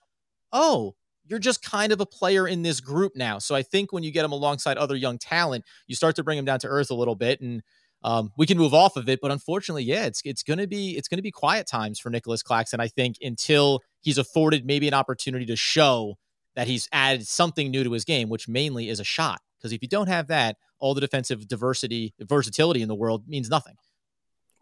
[0.53, 3.37] Oh, you're just kind of a player in this group now.
[3.39, 6.37] So I think when you get him alongside other young talent, you start to bring
[6.37, 7.61] him down to earth a little bit, and
[8.03, 9.19] um, we can move off of it.
[9.21, 12.79] But unfortunately, yeah, it's it's gonna be it's gonna be quiet times for Nicholas Claxton.
[12.79, 16.15] I think until he's afforded maybe an opportunity to show
[16.55, 19.41] that he's added something new to his game, which mainly is a shot.
[19.57, 23.49] Because if you don't have that, all the defensive diversity, versatility in the world means
[23.49, 23.75] nothing.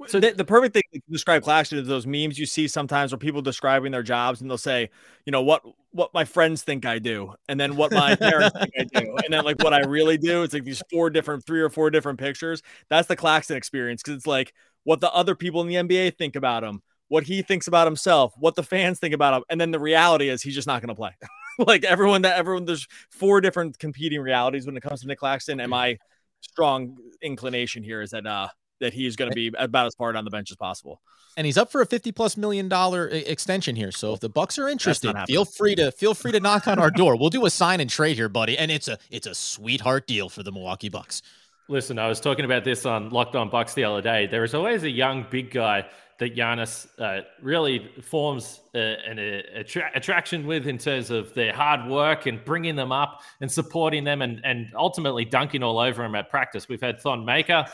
[0.08, 3.20] So the, the, perfect thing to describe Claxton is those memes you see sometimes where
[3.20, 4.90] people describing their jobs and they'll say,
[5.28, 8.72] you know, what what my friends think I do, and then what my parents think
[8.78, 10.42] I do, and then like what I really do.
[10.42, 12.64] It's like these four different, three or four different pictures.
[12.90, 14.54] That's the Claxton experience because it's like
[14.86, 18.34] what the other people in the NBA think about him, what he thinks about himself,
[18.38, 20.89] what the fans think about him, and then the reality is he's just not going
[20.89, 21.12] to play.
[21.60, 25.60] like everyone that everyone there's four different competing realities when it comes to Nick Claxton,
[25.60, 25.98] and my
[26.41, 28.48] strong inclination here is that uh
[28.82, 31.02] that he's going to be about as far on the bench as possible.
[31.38, 33.91] And he's up for a 50 plus million dollar extension here.
[33.91, 36.91] So if the Bucks are interested, feel free to feel free to knock on our
[36.91, 37.18] door.
[37.18, 38.58] We'll do a sign and trade here, buddy.
[38.58, 41.22] And it's a it's a sweetheart deal for the Milwaukee Bucks.
[41.68, 44.28] Listen, I was talking about this on Locked On Bucks the other day.
[44.28, 45.86] There is always a young big guy
[46.19, 51.89] that Giannis uh, really forms uh, an attra- attraction with in terms of their hard
[51.89, 56.15] work and bringing them up and supporting them and, and ultimately dunking all over them
[56.15, 56.69] at practice.
[56.69, 57.65] We've had Thon Maker,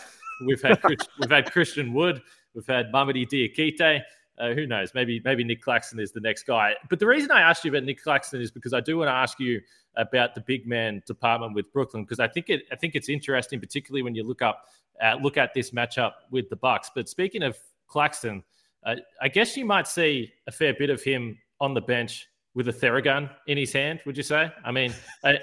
[0.46, 0.82] we've had
[1.20, 2.22] we've had Christian Wood,
[2.56, 4.02] we've had Mamadi Diakite.
[4.40, 4.94] Uh, who knows?
[4.96, 6.74] Maybe maybe Nick Claxton is the next guy.
[6.90, 9.14] But the reason I asked you about Nick Claxton is because I do want to
[9.14, 9.62] ask you
[9.98, 13.60] about the big man department with Brooklyn because I think it I think it's interesting,
[13.60, 14.66] particularly when you look up
[15.04, 16.90] uh, look at this matchup with the Bucks.
[16.96, 17.56] But speaking of
[17.92, 18.44] Claxton,
[18.86, 22.68] uh, I guess you might see a fair bit of him on the bench with
[22.70, 24.00] a Theragun in his hand.
[24.06, 24.52] Would you say?
[24.64, 25.40] I mean, I,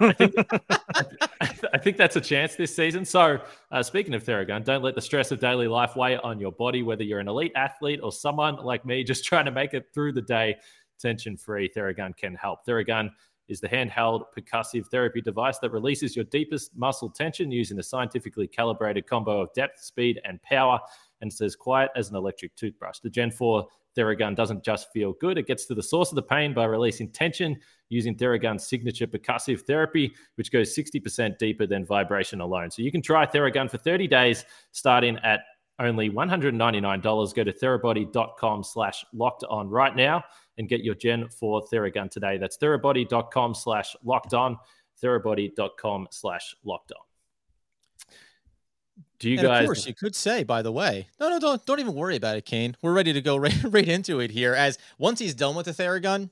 [0.00, 0.34] I, think,
[1.72, 3.04] I think that's a chance this season.
[3.04, 6.52] So, uh, speaking of Theragun, don't let the stress of daily life weigh on your
[6.52, 6.82] body.
[6.82, 10.12] Whether you're an elite athlete or someone like me just trying to make it through
[10.12, 10.56] the day
[10.98, 12.66] tension free, Theragun can help.
[12.66, 13.10] Theragun
[13.48, 18.46] is the handheld percussive therapy device that releases your deepest muscle tension using a scientifically
[18.46, 20.78] calibrated combo of depth, speed, and power
[21.20, 22.98] and as quiet as an electric toothbrush.
[23.00, 26.22] The Gen 4 Theragun doesn't just feel good, it gets to the source of the
[26.22, 32.40] pain by releasing tension using Theragun's signature percussive therapy, which goes 60% deeper than vibration
[32.40, 32.70] alone.
[32.70, 35.40] So you can try Theragun for 30 days starting at
[35.80, 37.34] only $199.
[37.34, 40.22] Go to therabody.com slash locked on right now
[40.58, 42.36] and get your Gen 4 Theragun today.
[42.38, 44.58] That's therabody.com slash locked on,
[45.02, 47.07] therabody.com slash locked on.
[49.18, 49.60] Do you and guys?
[49.62, 50.44] Of course, you could say.
[50.44, 52.76] By the way, no, no, don't don't even worry about it, Kane.
[52.82, 54.54] We're ready to go right, right into it here.
[54.54, 56.30] As once he's done with the Theragun,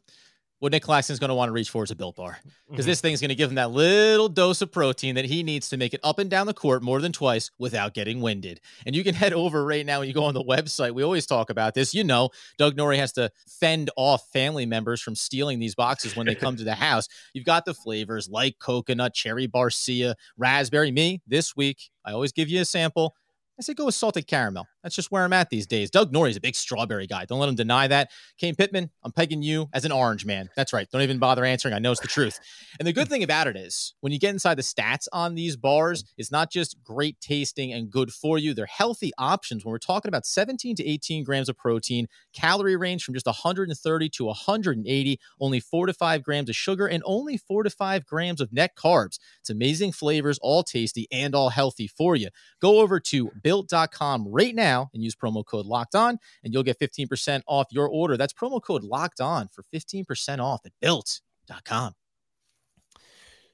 [0.58, 2.90] what Nick Claxton's going to want to reach for is a Built Bar because mm-hmm.
[2.90, 5.76] this thing's going to give him that little dose of protein that he needs to
[5.76, 8.60] make it up and down the court more than twice without getting winded.
[8.86, 10.94] And you can head over right now when you go on the website.
[10.94, 11.94] We always talk about this.
[11.94, 16.26] You know, Doug Norrie has to fend off family members from stealing these boxes when
[16.26, 17.06] they come to the house.
[17.34, 20.90] You've got the flavors like coconut, cherry barcia, raspberry.
[20.90, 23.14] Me this week, I always give you a sample.
[23.58, 24.66] I say go with salted caramel.
[24.86, 25.90] That's just where I'm at these days.
[25.90, 27.24] Doug Norrie's a big strawberry guy.
[27.24, 28.12] Don't let him deny that.
[28.38, 30.48] Kane Pittman, I'm pegging you as an orange man.
[30.54, 30.88] That's right.
[30.92, 31.74] Don't even bother answering.
[31.74, 32.38] I know it's the truth.
[32.78, 35.56] And the good thing about it is when you get inside the stats on these
[35.56, 38.54] bars, it's not just great tasting and good for you.
[38.54, 43.02] They're healthy options when we're talking about 17 to 18 grams of protein, calorie range
[43.02, 47.64] from just 130 to 180, only four to five grams of sugar, and only four
[47.64, 49.18] to five grams of net carbs.
[49.40, 52.28] It's amazing flavors, all tasty and all healthy for you.
[52.60, 56.78] Go over to built.com right now and use promo code locked on, and you'll get
[56.78, 58.16] 15% off your order.
[58.16, 61.92] That's promo code locked on for 15% off at built.com.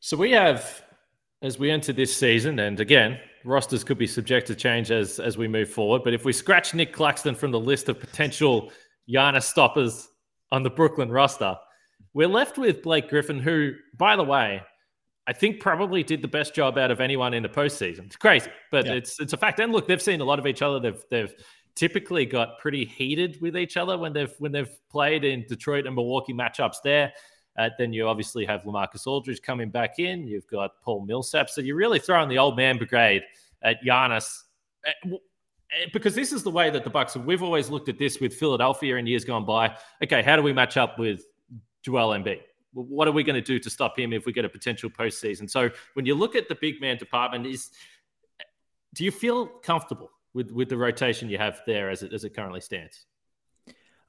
[0.00, 0.82] So we have,
[1.42, 5.38] as we enter this season, and again, rosters could be subject to change as as
[5.38, 6.02] we move forward.
[6.04, 8.72] But if we scratch Nick Claxton from the list of potential
[9.08, 10.08] Giannis stoppers
[10.50, 11.56] on the Brooklyn roster,
[12.14, 14.62] we're left with Blake Griffin, who, by the way,
[15.26, 18.06] I think probably did the best job out of anyone in the postseason.
[18.06, 18.94] It's crazy, but yeah.
[18.94, 19.60] it's it's a fact.
[19.60, 20.80] And look, they've seen a lot of each other.
[20.80, 21.34] They've they've
[21.74, 25.94] typically got pretty heated with each other when they've when they've played in Detroit and
[25.94, 27.12] Milwaukee matchups there.
[27.58, 30.26] Uh, then you obviously have Lamarcus Aldridge coming back in.
[30.26, 31.50] You've got Paul Millsap.
[31.50, 33.22] So you're really throwing the old man brigade
[33.62, 34.44] at Giannis.
[34.86, 37.16] Uh, uh, because this is the way that the Bucks.
[37.16, 39.76] We've always looked at this with Philadelphia in years gone by.
[40.02, 41.24] Okay, how do we match up with
[41.82, 42.40] Joel Embiid?
[42.72, 45.48] What are we going to do to stop him if we get a potential postseason?
[45.48, 47.70] So when you look at the big man department, is
[48.94, 52.34] do you feel comfortable with with the rotation you have there as it as it
[52.34, 53.06] currently stands?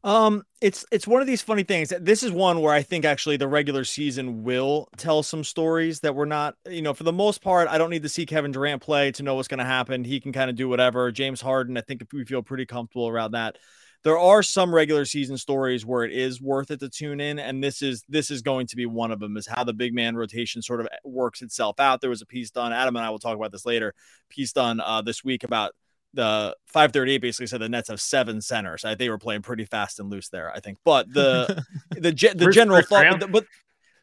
[0.04, 1.94] Um, it's it's one of these funny things.
[2.02, 6.14] This is one where I think actually the regular season will tell some stories that
[6.14, 8.82] we're not, you know, for the most part, I don't need to see Kevin Durant
[8.82, 10.04] play to know what's going to happen.
[10.04, 11.10] He can kind of do whatever.
[11.12, 13.58] James Harden, I think we feel pretty comfortable around that.
[14.04, 17.64] There are some regular season stories where it is worth it to tune in, and
[17.64, 19.38] this is this is going to be one of them.
[19.38, 22.02] Is how the big man rotation sort of works itself out.
[22.02, 22.74] There was a piece done.
[22.74, 23.94] Adam and I will talk about this later.
[24.30, 25.72] Piece done uh, this week about
[26.14, 28.86] the 538 basically said the Nets have seven centers.
[28.86, 30.78] I, they were playing pretty fast and loose there, I think.
[30.84, 33.46] But the the the Bruce, general thought, but, but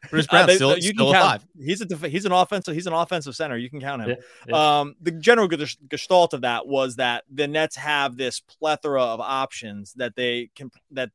[0.09, 2.87] Bruce Brown uh, still, you still can count, He's a def- he's an offensive he's
[2.87, 3.57] an offensive center.
[3.57, 4.09] You can count him.
[4.09, 4.15] Yeah,
[4.47, 4.79] yeah.
[4.79, 9.93] Um, the general gestalt of that was that the Nets have this plethora of options
[9.93, 11.09] that they can that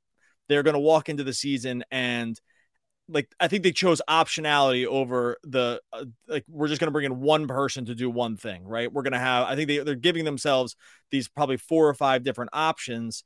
[0.48, 2.40] they're going to walk into the season and
[3.08, 7.04] like I think they chose optionality over the uh, like we're just going to bring
[7.04, 8.92] in one person to do one thing, right?
[8.92, 10.76] We're going to have I think they they're giving themselves
[11.10, 13.24] these probably four or five different options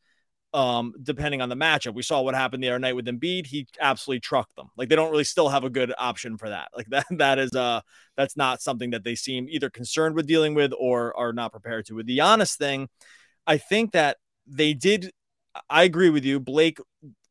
[0.52, 1.94] um depending on the matchup.
[1.94, 4.68] We saw what happened the other night with Embiid, he absolutely trucked them.
[4.76, 6.68] Like they don't really still have a good option for that.
[6.76, 7.80] Like that that is uh
[8.16, 11.86] that's not something that they seem either concerned with dealing with or are not prepared
[11.86, 11.94] to.
[11.94, 12.88] With the honest thing,
[13.46, 15.12] I think that they did
[15.68, 16.40] I agree with you.
[16.40, 16.78] Blake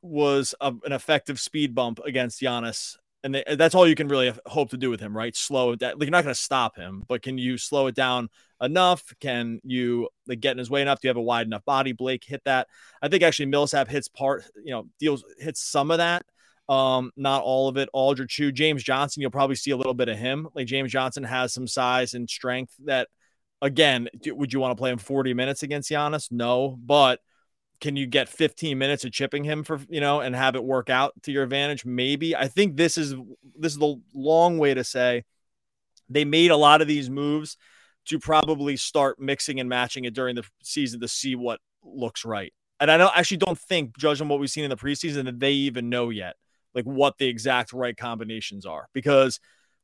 [0.02, 2.96] was a, an effective speed bump against Giannis.
[3.24, 5.36] And they, that's all you can really hope to do with him, right?
[5.36, 5.94] Slow it down.
[5.94, 8.30] Like, you're not going to stop him, but can you slow it down
[8.62, 9.04] enough?
[9.20, 11.02] Can you like get in his way enough?
[11.02, 11.92] Do you have a wide enough body?
[11.92, 12.68] Blake hit that.
[13.02, 16.26] I think actually Millsap hits part, you know, deals hits some of that.
[16.70, 17.90] Um, not all of it.
[17.94, 20.48] Aldridge Chu, James Johnson, you'll probably see a little bit of him.
[20.54, 23.08] Like James Johnson has some size and strength that,
[23.62, 26.32] again, would you want to play him 40 minutes against Giannis?
[26.32, 27.22] No, but
[27.80, 30.90] can you get 15 minutes of chipping him for you know and have it work
[30.90, 31.86] out to your advantage?
[31.86, 32.36] Maybe.
[32.36, 33.16] I think this is
[33.58, 35.24] this is the long way to say
[36.10, 37.58] they made a lot of these moves
[38.06, 42.54] to probably start mixing and matching it during the season to see what looks right.
[42.82, 45.52] And i don't actually don't think judging what we've seen in the preseason that they
[45.52, 46.36] even know yet
[46.74, 48.88] like what the exact right combinations are.
[48.94, 49.40] Because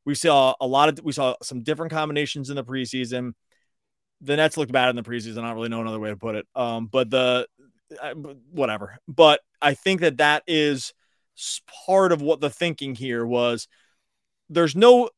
[0.06, 3.34] we saw a lot of we saw some different combinations in the preseason.
[4.22, 5.40] The Nets looked bad in the preseason.
[5.40, 6.48] I don't really know another way to put it.
[6.56, 7.48] Um, but the
[8.52, 8.98] whatever.
[9.08, 10.94] But I think that that is
[11.86, 13.68] part of what the thinking here was.
[14.50, 15.10] There's no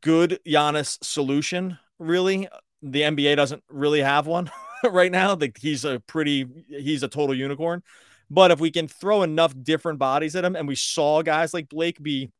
[0.00, 2.48] good Giannis solution, really.
[2.82, 4.50] The NBA doesn't really have one
[4.84, 5.34] right now.
[5.34, 7.82] Like he's a pretty, he's a total unicorn.
[8.30, 11.68] But if we can throw enough different bodies at him, and we saw guys like
[11.68, 12.30] Blake be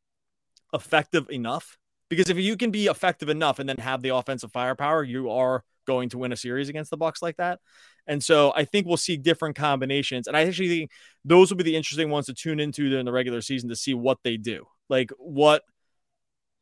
[0.73, 1.77] effective enough,
[2.09, 5.63] because if you can be effective enough and then have the offensive firepower, you are
[5.87, 7.61] going to win a series against the Bucks like that.
[8.07, 10.27] And so I think we'll see different combinations.
[10.27, 10.91] And I actually think
[11.25, 13.95] those will be the interesting ones to tune into during the regular season to see
[13.95, 14.67] what they do.
[14.89, 15.63] Like what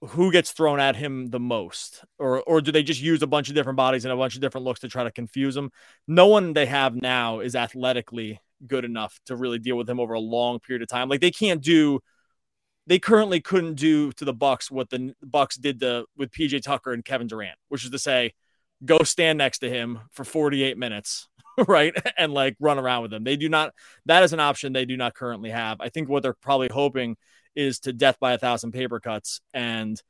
[0.03, 3.49] who gets thrown at him the most or or do they just use a bunch
[3.49, 5.71] of different bodies and a bunch of different looks to try to confuse him
[6.09, 10.15] no one they have now is athletically good enough to really deal with him over
[10.15, 12.01] a long period of time like they can't do
[12.87, 16.93] they currently couldn't do to the bucks what the bucks did to with pj tucker
[16.93, 18.33] and kevin durant which is to say
[18.85, 21.29] go stand next to him for 48 minutes,
[21.69, 21.95] right?
[22.17, 23.25] And like run around with him.
[23.25, 23.75] They do not,
[24.07, 25.81] that is an option they do not currently have.
[25.81, 27.17] I think what they're probably hoping
[27.55, 30.01] is to death by a thousand paper cuts and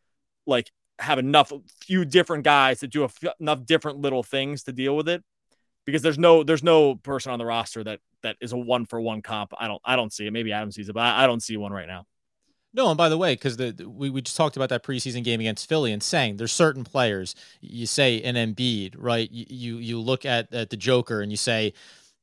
[0.47, 3.09] like have enough, few different guys to do
[3.41, 5.23] enough different little things to deal with it.
[5.87, 9.01] Because there's no, there's no person on the roster that that is a one for
[9.01, 9.53] one comp.
[9.59, 10.33] I don't, I don't see it.
[10.33, 12.05] Maybe Adam sees it, but I, I don't see one right now.
[12.73, 15.41] No, and by the way, because the, we, we just talked about that preseason game
[15.41, 17.35] against Philly and saying there's certain players.
[17.61, 19.31] You say an Embiid, right?
[19.31, 21.73] You you, you look at, at the Joker and you say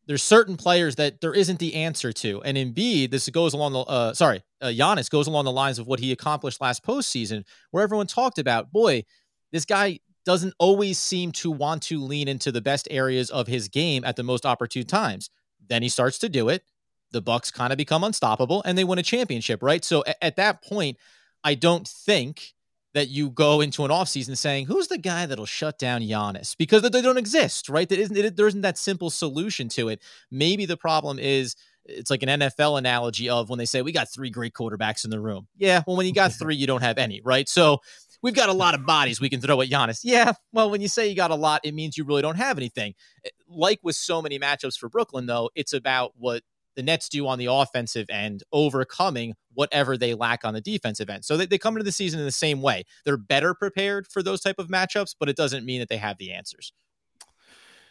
[0.06, 2.42] there's certain players that there isn't the answer to.
[2.44, 5.88] And Embiid, this goes along the uh, sorry, uh, Giannis goes along the lines of
[5.88, 9.04] what he accomplished last postseason, where everyone talked about, boy,
[9.52, 13.68] this guy doesn't always seem to want to lean into the best areas of his
[13.68, 15.30] game at the most opportune times.
[15.68, 16.64] Then he starts to do it
[17.12, 19.84] the Bucks kind of become unstoppable and they win a championship, right?
[19.84, 20.98] So at, at that point,
[21.44, 22.54] I don't think
[22.94, 26.58] that you go into an offseason saying, who's the guy that'll shut down Giannis?
[26.58, 27.88] Because they don't exist, right?
[27.88, 30.02] That isn't, it, there isn't that simple solution to it.
[30.32, 31.56] Maybe the problem is
[31.86, 35.12] it's like an NFL analogy of when they say, we got three great quarterbacks in
[35.12, 35.48] the room.
[35.58, 37.48] Yeah, well, when you got three, you don't have any, right?
[37.48, 37.82] So
[38.22, 40.02] we've got a lot of bodies we can throw at Giannis.
[40.04, 42.58] Yeah, well, when you say you got a lot, it means you really don't have
[42.58, 42.94] anything.
[43.26, 46.44] Eh, like with so many matchups for Brooklyn, though, it's about what
[46.78, 51.26] the Nets do on the offensive end, overcoming whatever they lack on the defensive end.
[51.26, 52.86] So they, they come into the season in the same way.
[53.04, 56.18] They're better prepared for those type of matchups, but it doesn't mean that they have
[56.20, 56.72] the answers.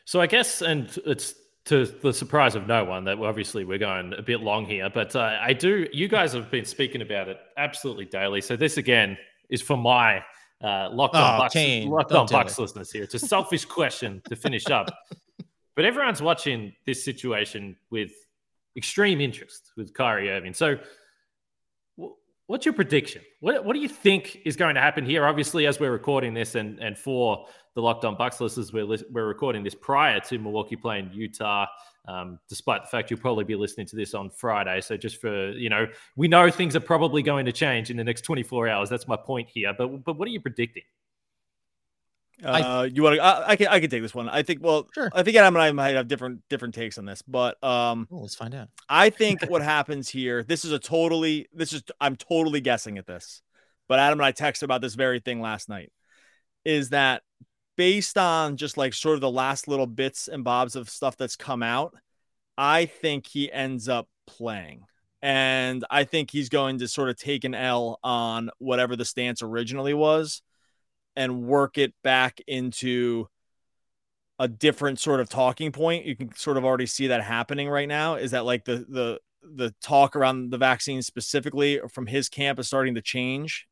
[0.06, 1.34] So I guess, and it's
[1.66, 5.16] to the surprise of no one, that obviously we're going a bit long here, but
[5.16, 5.88] uh, I do.
[5.92, 8.40] You guys have been speaking about it absolutely daily.
[8.40, 9.18] So this again
[9.50, 10.22] is for my
[10.62, 12.62] uh, locked on Oh, Bucks, Kane, locked on Bucks it.
[12.62, 13.02] listeners here.
[13.02, 14.86] It's a selfish question to finish up,
[15.74, 18.12] but everyone's watching this situation with
[18.76, 20.54] extreme interest with Kyrie Irving.
[20.54, 20.76] So,
[22.00, 22.12] wh-
[22.46, 23.22] what's your prediction?
[23.40, 25.26] What What do you think is going to happen here?
[25.26, 29.26] Obviously, as we're recording this, and and for the Locked On Bucks listeners, we're we're
[29.26, 31.66] recording this prior to Milwaukee playing Utah.
[32.08, 35.50] Um, despite the fact you'll probably be listening to this on Friday, so just for
[35.50, 38.88] you know, we know things are probably going to change in the next 24 hours.
[38.88, 39.74] That's my point here.
[39.76, 40.84] But but what are you predicting?
[42.44, 43.22] I- Uh, you want to?
[43.22, 43.68] I, I can.
[43.68, 44.28] I can take this one.
[44.28, 44.62] I think.
[44.62, 45.10] Well, Sure.
[45.14, 48.22] I think Adam and I might have different different takes on this, but um, Well,
[48.22, 48.68] let's find out.
[48.88, 50.42] I think what happens here.
[50.42, 51.46] This is a totally.
[51.52, 51.82] This is.
[52.00, 53.42] I'm totally guessing at this,
[53.88, 55.92] but Adam and I texted about this very thing last night.
[56.64, 57.22] Is that
[57.76, 61.36] based on just like sort of the last little bits and bobs of stuff that's
[61.36, 61.94] come out?
[62.58, 64.82] I think he ends up playing.
[65.22, 69.42] And I think he's going to sort of take an L on whatever the stance
[69.42, 70.42] originally was
[71.16, 73.28] and work it back into
[74.38, 76.04] a different sort of talking point.
[76.04, 78.16] You can sort of already see that happening right now.
[78.16, 82.66] Is that like the the the talk around the vaccine specifically from his camp is
[82.66, 83.66] starting to change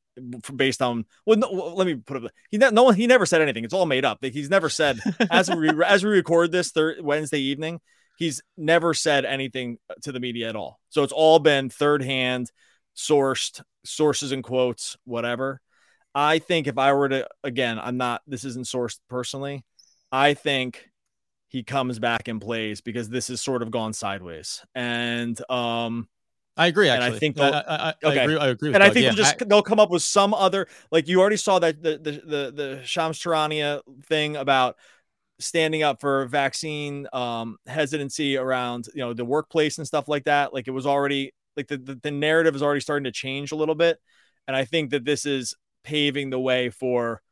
[0.55, 3.65] based on well no, let me put it he no one he never said anything
[3.65, 4.97] it's all made up he's never said
[5.31, 7.81] as we as we record this thir- Wednesday evening
[8.17, 12.53] he's never said anything to the media at all so it's all been third hand
[12.97, 15.61] sourced sources and quotes whatever
[16.15, 19.65] I think if I were to again I'm not this isn't sourced personally
[20.13, 20.91] I think
[21.49, 26.09] he comes back and plays because this has sort of gone sideways and um
[26.57, 26.89] I agree.
[26.89, 28.21] And I think I, I, I, okay.
[28.21, 28.37] I agree.
[28.37, 28.73] I agree.
[28.73, 28.95] And I Doug.
[28.95, 31.83] think yeah, they'll just they'll come up with some other like you already saw that
[31.83, 34.77] the the the, the Shams Charania thing about
[35.41, 40.55] standing up for vaccine um hesitancy around you know the workplace and stuff like that
[40.55, 43.57] like it was already like the, the, the narrative is already starting to change a
[43.57, 43.99] little bit
[44.47, 45.55] and i think that this is
[45.85, 47.23] paving the way for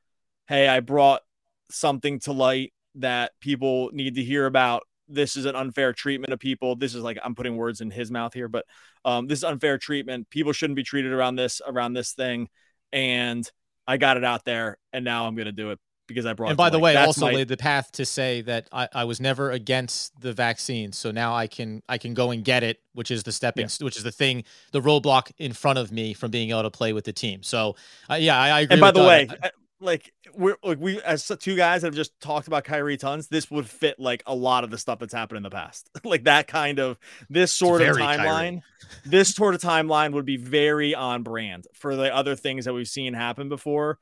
[0.46, 1.22] hey i brought
[1.70, 4.82] something to light that people need to hear about.
[5.08, 6.76] This is an unfair treatment of people.
[6.76, 8.64] This is like i'm putting words in his mouth here but
[9.04, 10.30] um, this is unfair treatment.
[10.30, 12.48] People shouldn't be treated around this around this thing.
[12.92, 13.50] And
[13.86, 15.80] i got it out there and now i'm to do it
[16.12, 18.42] because i brought and by the way, That's also my- laid the path to say
[18.42, 22.30] that I, I was never against the vaccine, so now I can I can go
[22.30, 25.78] and get it, which is the stepping, which is the thing, the roadblock in front
[25.78, 27.42] of me from being able to play with the team.
[27.42, 27.76] So
[28.10, 28.74] uh, yeah, I, I agree.
[28.74, 29.08] and by with the Doug.
[29.08, 29.50] way, I-
[29.82, 33.50] like we're like we as two guys that have just talked about Kyrie tons, this
[33.50, 35.90] would fit like a lot of the stuff that's happened in the past.
[36.04, 36.98] like that kind of
[37.28, 38.28] this sort of very Kyrie.
[38.28, 38.62] timeline.
[39.04, 42.88] This sort of timeline would be very on brand for the other things that we've
[42.88, 43.98] seen happen before,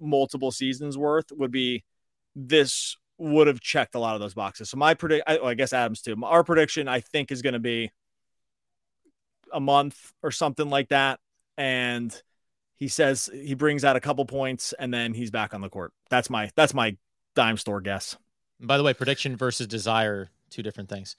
[0.00, 1.84] multiple seasons worth would be
[2.34, 4.70] this would have checked a lot of those boxes.
[4.70, 6.16] So my predict I, well, I guess Adams too.
[6.22, 7.90] Our prediction I think is going to be
[9.52, 11.18] a month or something like that
[11.56, 12.20] and
[12.76, 15.92] he says he brings out a couple points and then he's back on the court.
[16.10, 16.96] That's my that's my
[17.34, 18.16] dime store guess.
[18.60, 21.16] By the way, prediction versus desire, two different things.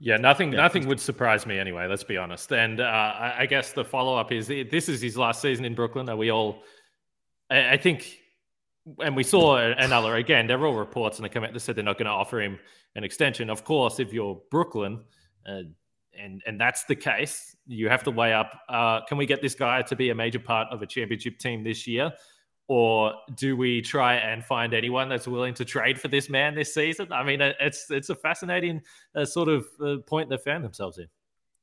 [0.00, 0.52] Yeah, nothing.
[0.52, 0.60] Yeah.
[0.60, 1.86] Nothing would surprise me anyway.
[1.88, 2.52] Let's be honest.
[2.52, 5.74] And uh, I, I guess the follow up is this is his last season in
[5.74, 6.08] Brooklyn.
[6.08, 6.62] Are we all?
[7.50, 8.18] I, I think,
[9.02, 10.46] and we saw another again.
[10.46, 12.40] There were all reports and they come out that said they're not going to offer
[12.40, 12.58] him
[12.94, 13.50] an extension.
[13.50, 15.04] Of course, if you're Brooklyn,
[15.46, 15.62] uh,
[16.18, 19.54] and and that's the case, you have to weigh up: uh, can we get this
[19.54, 22.12] guy to be a major part of a championship team this year?
[22.70, 26.74] Or do we try and find anyone that's willing to trade for this man this
[26.74, 27.10] season?
[27.12, 28.82] I mean, it's it's a fascinating
[29.14, 31.06] uh, sort of uh, point they found themselves in.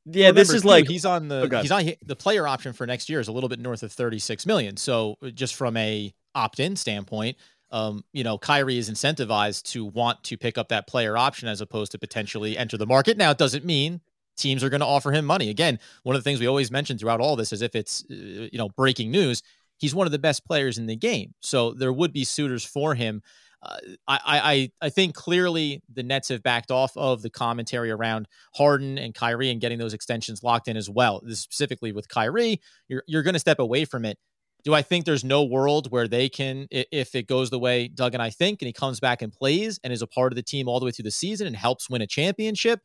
[0.05, 2.73] Yeah, this is too, like he's on Oh, the go he's on the player option
[2.73, 4.77] for next year is a little bit north of 36 million.
[4.77, 7.37] So uh, just from a opt-in standpoint,
[7.71, 11.61] um, you know, Kyrie is incentivized to want to pick up that player option as
[11.61, 13.17] opposed to potentially enter the market.
[13.17, 14.01] Now, it doesn't mean
[14.37, 15.49] teams are going to offer him money.
[15.49, 18.13] Again, one of the things we always mention throughout all this is if it's uh,
[18.13, 19.41] you know breaking news,
[19.77, 21.33] he's one of the best players in the game.
[21.41, 23.21] So there would be suitors for him.
[23.63, 23.77] Uh,
[24.07, 28.97] I, I I think clearly the Nets have backed off of the commentary around Harden
[28.97, 31.21] and Kyrie and getting those extensions locked in as well.
[31.25, 34.17] This specifically with Kyrie, you're you're going to step away from it.
[34.63, 38.15] Do I think there's no world where they can, if it goes the way Doug
[38.15, 40.41] and I think, and he comes back and plays and is a part of the
[40.41, 42.79] team all the way through the season and helps win a championship?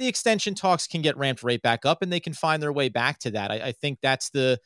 [0.00, 2.88] The extension talks can get ramped right back up, and they can find their way
[2.88, 3.52] back to that.
[3.52, 4.58] I, I think that's the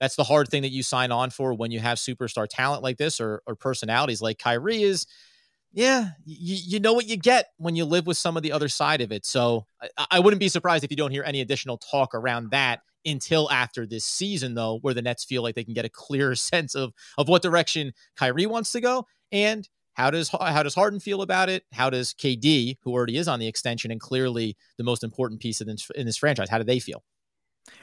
[0.00, 2.98] that's the hard thing that you sign on for when you have superstar talent like
[2.98, 5.06] this or or personalities like Kyrie is
[5.72, 8.68] yeah, you, you know what you get when you live with some of the other
[8.68, 9.26] side of it.
[9.26, 9.66] So
[9.98, 13.50] I, I wouldn't be surprised if you don't hear any additional talk around that until
[13.50, 16.74] after this season, though, where the Nets feel like they can get a clearer sense
[16.74, 21.22] of of what direction Kyrie wants to go and How does how does Harden feel
[21.22, 21.64] about it?
[21.72, 25.60] How does KD, who already is on the extension and clearly the most important piece
[25.60, 27.02] of this, in this franchise, how do they feel?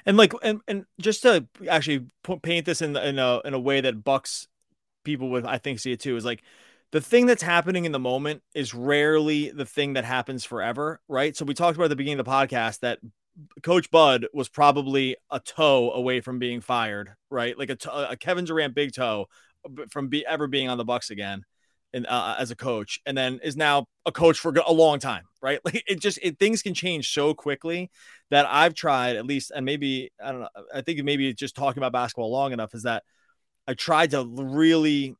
[0.06, 2.08] And like, and, and just to actually
[2.42, 4.48] paint this in in a in a way that Bucks
[5.04, 6.44] people would I think see it too is like
[6.92, 11.36] the thing that's happening in the moment is rarely the thing that happens forever, right?
[11.36, 13.00] So we talked about at the beginning of the podcast that
[13.64, 17.58] Coach Bud was probably a toe away from being fired, right?
[17.58, 19.26] Like a, a Kevin Durant big toe
[19.66, 21.44] uh, from be, ever being on the Bucks again,
[21.94, 25.24] and uh, as a coach, and then is now a coach for a long time,
[25.42, 25.60] right?
[25.66, 27.92] Like it just it, things can change so quickly
[28.32, 30.50] that I've tried at least, and maybe I don't know.
[30.74, 33.04] I think maybe just talking about basketball long enough is that
[33.68, 35.16] I tried to really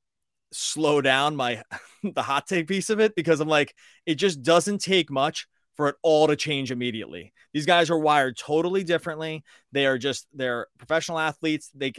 [0.52, 1.64] slow down my
[2.04, 3.74] the hot take piece of it because I'm like
[4.06, 7.34] it just doesn't take much for it all to change immediately.
[7.54, 9.44] These guys are wired totally differently.
[9.72, 11.72] They are just they're professional athletes.
[11.74, 11.94] They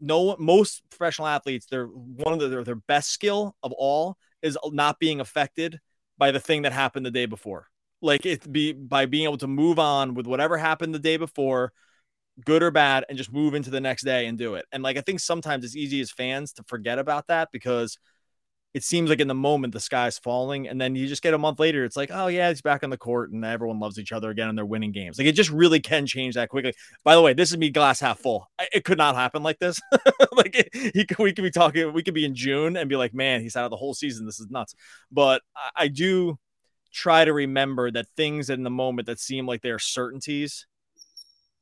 [0.00, 1.66] know most professional athletes.
[1.66, 5.80] They're one of the, their, their best skill of all is not being affected
[6.18, 7.68] by the thing that happened the day before.
[8.02, 11.72] Like it be by being able to move on with whatever happened the day before,
[12.44, 14.66] good or bad, and just move into the next day and do it.
[14.70, 17.98] And like I think sometimes it's easy as fans to forget about that because
[18.74, 21.38] it seems like in the moment the sky's falling, and then you just get a
[21.38, 24.12] month later, it's like, oh yeah, he's back on the court, and everyone loves each
[24.12, 25.18] other again, and they're winning games.
[25.18, 26.74] Like it just really can change that quickly.
[27.02, 28.50] By the way, this is me glass half full.
[28.72, 29.80] It could not happen like this.
[30.32, 33.14] like it, he, we could be talking, we could be in June and be like,
[33.14, 34.26] man, he's out of the whole season.
[34.26, 34.74] This is nuts.
[35.10, 36.38] But I, I do
[36.92, 40.66] try to remember that things in the moment that seem like they're certainties,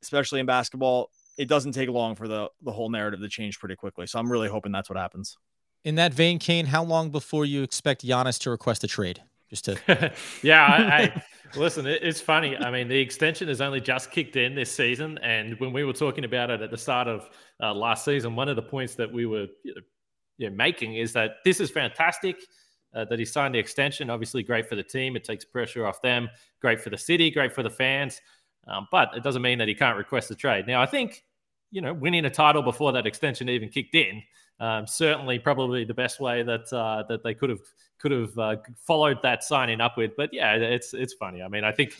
[0.01, 3.75] especially in basketball, it doesn't take long for the the whole narrative to change pretty
[3.75, 4.07] quickly.
[4.07, 5.37] So I'm really hoping that's what happens.
[5.85, 9.21] In that vein, Kane, how long before you expect Giannis to request a trade?
[9.51, 10.11] Just to
[10.41, 11.23] yeah, I, I
[11.55, 11.85] listen.
[11.85, 12.57] It, it's funny.
[12.57, 15.93] I mean, the extension has only just kicked in this season, and when we were
[15.93, 17.29] talking about it at the start of
[17.61, 19.45] uh, last season, one of the points that we were
[20.37, 22.37] you know, making is that this is fantastic.
[22.95, 25.17] Uh, that he signed the extension, obviously great for the team.
[25.17, 26.29] It takes pressure off them.
[26.61, 27.29] Great for the city.
[27.29, 28.21] Great for the fans.
[28.67, 30.65] Um, but it doesn't mean that he can't request a trade.
[30.65, 31.25] Now, I think
[31.71, 34.23] you know, winning a title before that extension even kicked in
[34.59, 37.61] um, certainly, probably the best way that uh, that they could have
[37.99, 40.11] could have uh, followed that signing up with.
[40.15, 41.41] But yeah, it's it's funny.
[41.41, 41.93] I mean, I think.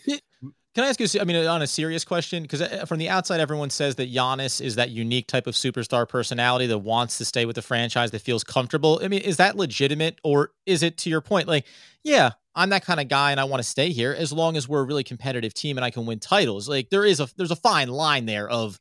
[0.76, 1.08] Can I ask you?
[1.22, 4.60] I mean, on a serious question, because uh, from the outside, everyone says that Giannis
[4.60, 8.20] is that unique type of superstar personality that wants to stay with the franchise, that
[8.20, 8.99] feels comfortable.
[9.01, 11.47] I mean, is that legitimate, or is it to your point?
[11.47, 11.66] Like,
[12.03, 14.68] yeah, I'm that kind of guy, and I want to stay here as long as
[14.68, 16.68] we're a really competitive team and I can win titles.
[16.68, 18.78] Like, there is a there's a fine line there of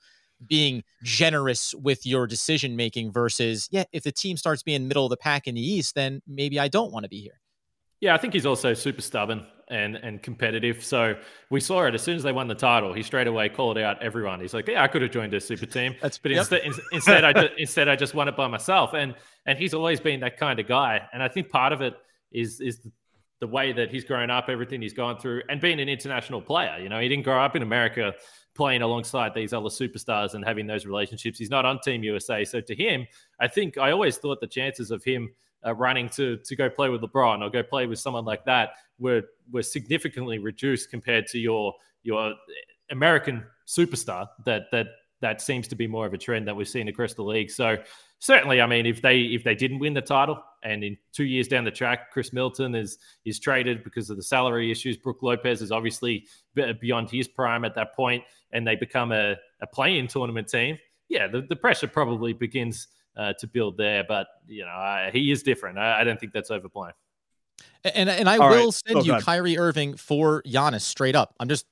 [0.46, 5.10] being generous with your decision making versus yeah if the team starts being middle of
[5.10, 7.40] the pack in the east then maybe i don't want to be here.
[8.00, 10.84] Yeah i think he's also super stubborn and and competitive.
[10.84, 11.16] So
[11.50, 14.02] we saw it as soon as they won the title he straight away called out
[14.02, 14.40] everyone.
[14.40, 15.94] He's like yeah i could have joined a super team.
[16.02, 16.40] That's, but yep.
[16.40, 16.62] instead
[16.92, 18.94] instead i just, instead i just won it by myself.
[18.94, 19.14] And
[19.46, 21.02] and he's always been that kind of guy.
[21.12, 21.94] And i think part of it
[22.32, 22.86] is is
[23.40, 26.78] the way that he's grown up everything he's gone through and being an international player
[26.80, 28.14] you know he didn't grow up in america
[28.54, 31.38] playing alongside these other superstars and having those relationships.
[31.38, 33.06] He's not on Team USA, so to him,
[33.40, 35.30] I think I always thought the chances of him
[35.66, 38.70] uh, running to to go play with LeBron or go play with someone like that
[38.98, 42.34] were were significantly reduced compared to your your
[42.90, 44.86] American superstar that that
[45.20, 47.50] that seems to be more of a trend that we've seen across the league.
[47.50, 47.78] So
[48.24, 51.46] certainly, I mean, if they if they didn't win the title, and in two years
[51.46, 54.96] down the track, Khris Middleton is is traded because of the salary issues.
[54.96, 56.26] Brook Lopez is obviously
[56.80, 60.78] beyond his prime at that point, and they become a, a play-in tournament team.
[61.08, 65.30] Yeah, the, the pressure probably begins uh, to build there, but you know uh, he
[65.30, 65.78] is different.
[65.78, 66.92] I, I, don't think that's overblown.
[67.84, 68.74] And and I All will right.
[68.86, 69.22] send oh, you God.
[69.22, 71.34] Kyrie Irving for Giannis straight up.
[71.38, 71.66] I'm just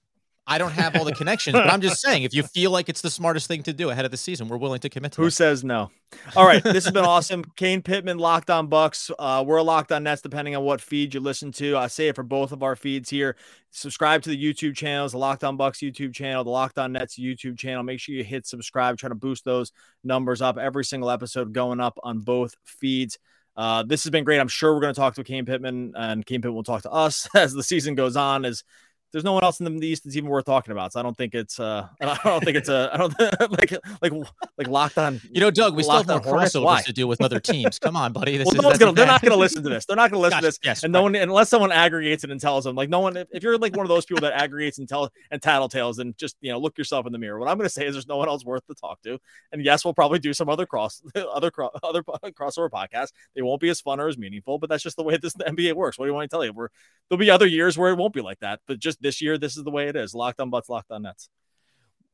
[0.46, 3.00] I don't have all the connections, but I'm just saying, if you feel like it's
[3.00, 5.26] the smartest thing to do ahead of the season, we're willing to commit to Who
[5.26, 5.32] that.
[5.32, 5.90] says no?
[6.34, 6.62] All right.
[6.62, 7.44] This has been awesome.
[7.56, 9.10] Kane Pittman, Locked On Bucks.
[9.18, 11.76] Uh, we're Locked On Nets, depending on what feed you listen to.
[11.76, 13.36] I say it for both of our feeds here.
[13.70, 17.18] Subscribe to the YouTube channels, the Locked On Bucks YouTube channel, the Locked On Nets
[17.18, 17.82] YouTube channel.
[17.84, 19.70] Make sure you hit subscribe, try to boost those
[20.02, 20.58] numbers up.
[20.58, 23.16] Every single episode going up on both feeds.
[23.56, 24.40] Uh, this has been great.
[24.40, 26.90] I'm sure we're going to talk to Kane Pittman, and Kane Pittman will talk to
[26.90, 28.44] us as the season goes on.
[28.44, 28.64] As
[29.12, 30.92] there's no one else in the East that's even worth talking about.
[30.92, 33.14] So I don't think it's uh I don't think it's a I don't
[33.50, 34.12] like like
[34.58, 35.20] like locked on.
[35.30, 36.82] You know, Doug, we still have more crossovers Why?
[36.82, 37.78] to do with other teams.
[37.78, 38.36] Come on, buddy.
[38.36, 39.84] This well, is, no gonna, they're not going to listen to this.
[39.84, 40.58] They're not going to listen to this.
[40.64, 40.98] Yes, and right.
[40.98, 43.16] no one unless someone aggregates it and tells them like no one.
[43.16, 46.36] If you're like one of those people that aggregates and tell and tattletales, and just
[46.40, 47.38] you know look yourself in the mirror.
[47.38, 49.18] What I'm going to say is there's no one else worth to talk to.
[49.52, 51.52] And yes, we'll probably do some other cross other
[51.82, 53.12] other crossover podcasts.
[53.34, 55.44] They won't be as fun or as meaningful, but that's just the way this the
[55.44, 55.98] NBA works.
[55.98, 56.52] What do you want to tell you?
[56.52, 56.68] We're,
[57.08, 59.56] there'll be other years where it won't be like that, but just this year, this
[59.56, 60.14] is the way it is.
[60.14, 61.28] Locked on Bucks, locked on nets.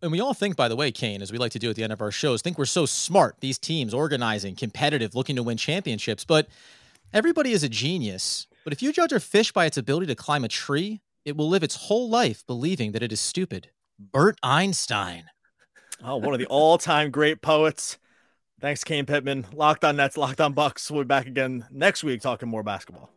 [0.01, 1.82] And we all think, by the way, Kane, as we like to do at the
[1.82, 3.36] end of our shows, think we're so smart.
[3.41, 6.24] These teams organizing, competitive, looking to win championships.
[6.24, 6.49] But
[7.12, 10.45] Everybody is a genius, but if you judge a fish by its ability to climb
[10.45, 13.70] a tree, it will live its whole life believing that it is stupid.
[13.99, 15.24] Bert Einstein.
[16.05, 17.97] Oh, one of the all-time great poets.
[18.61, 19.47] Thanks, Kane Pittman.
[19.55, 20.91] Locked on Nets, Locked on Bucks.
[20.91, 23.11] We'll be back again next week talking more basketball.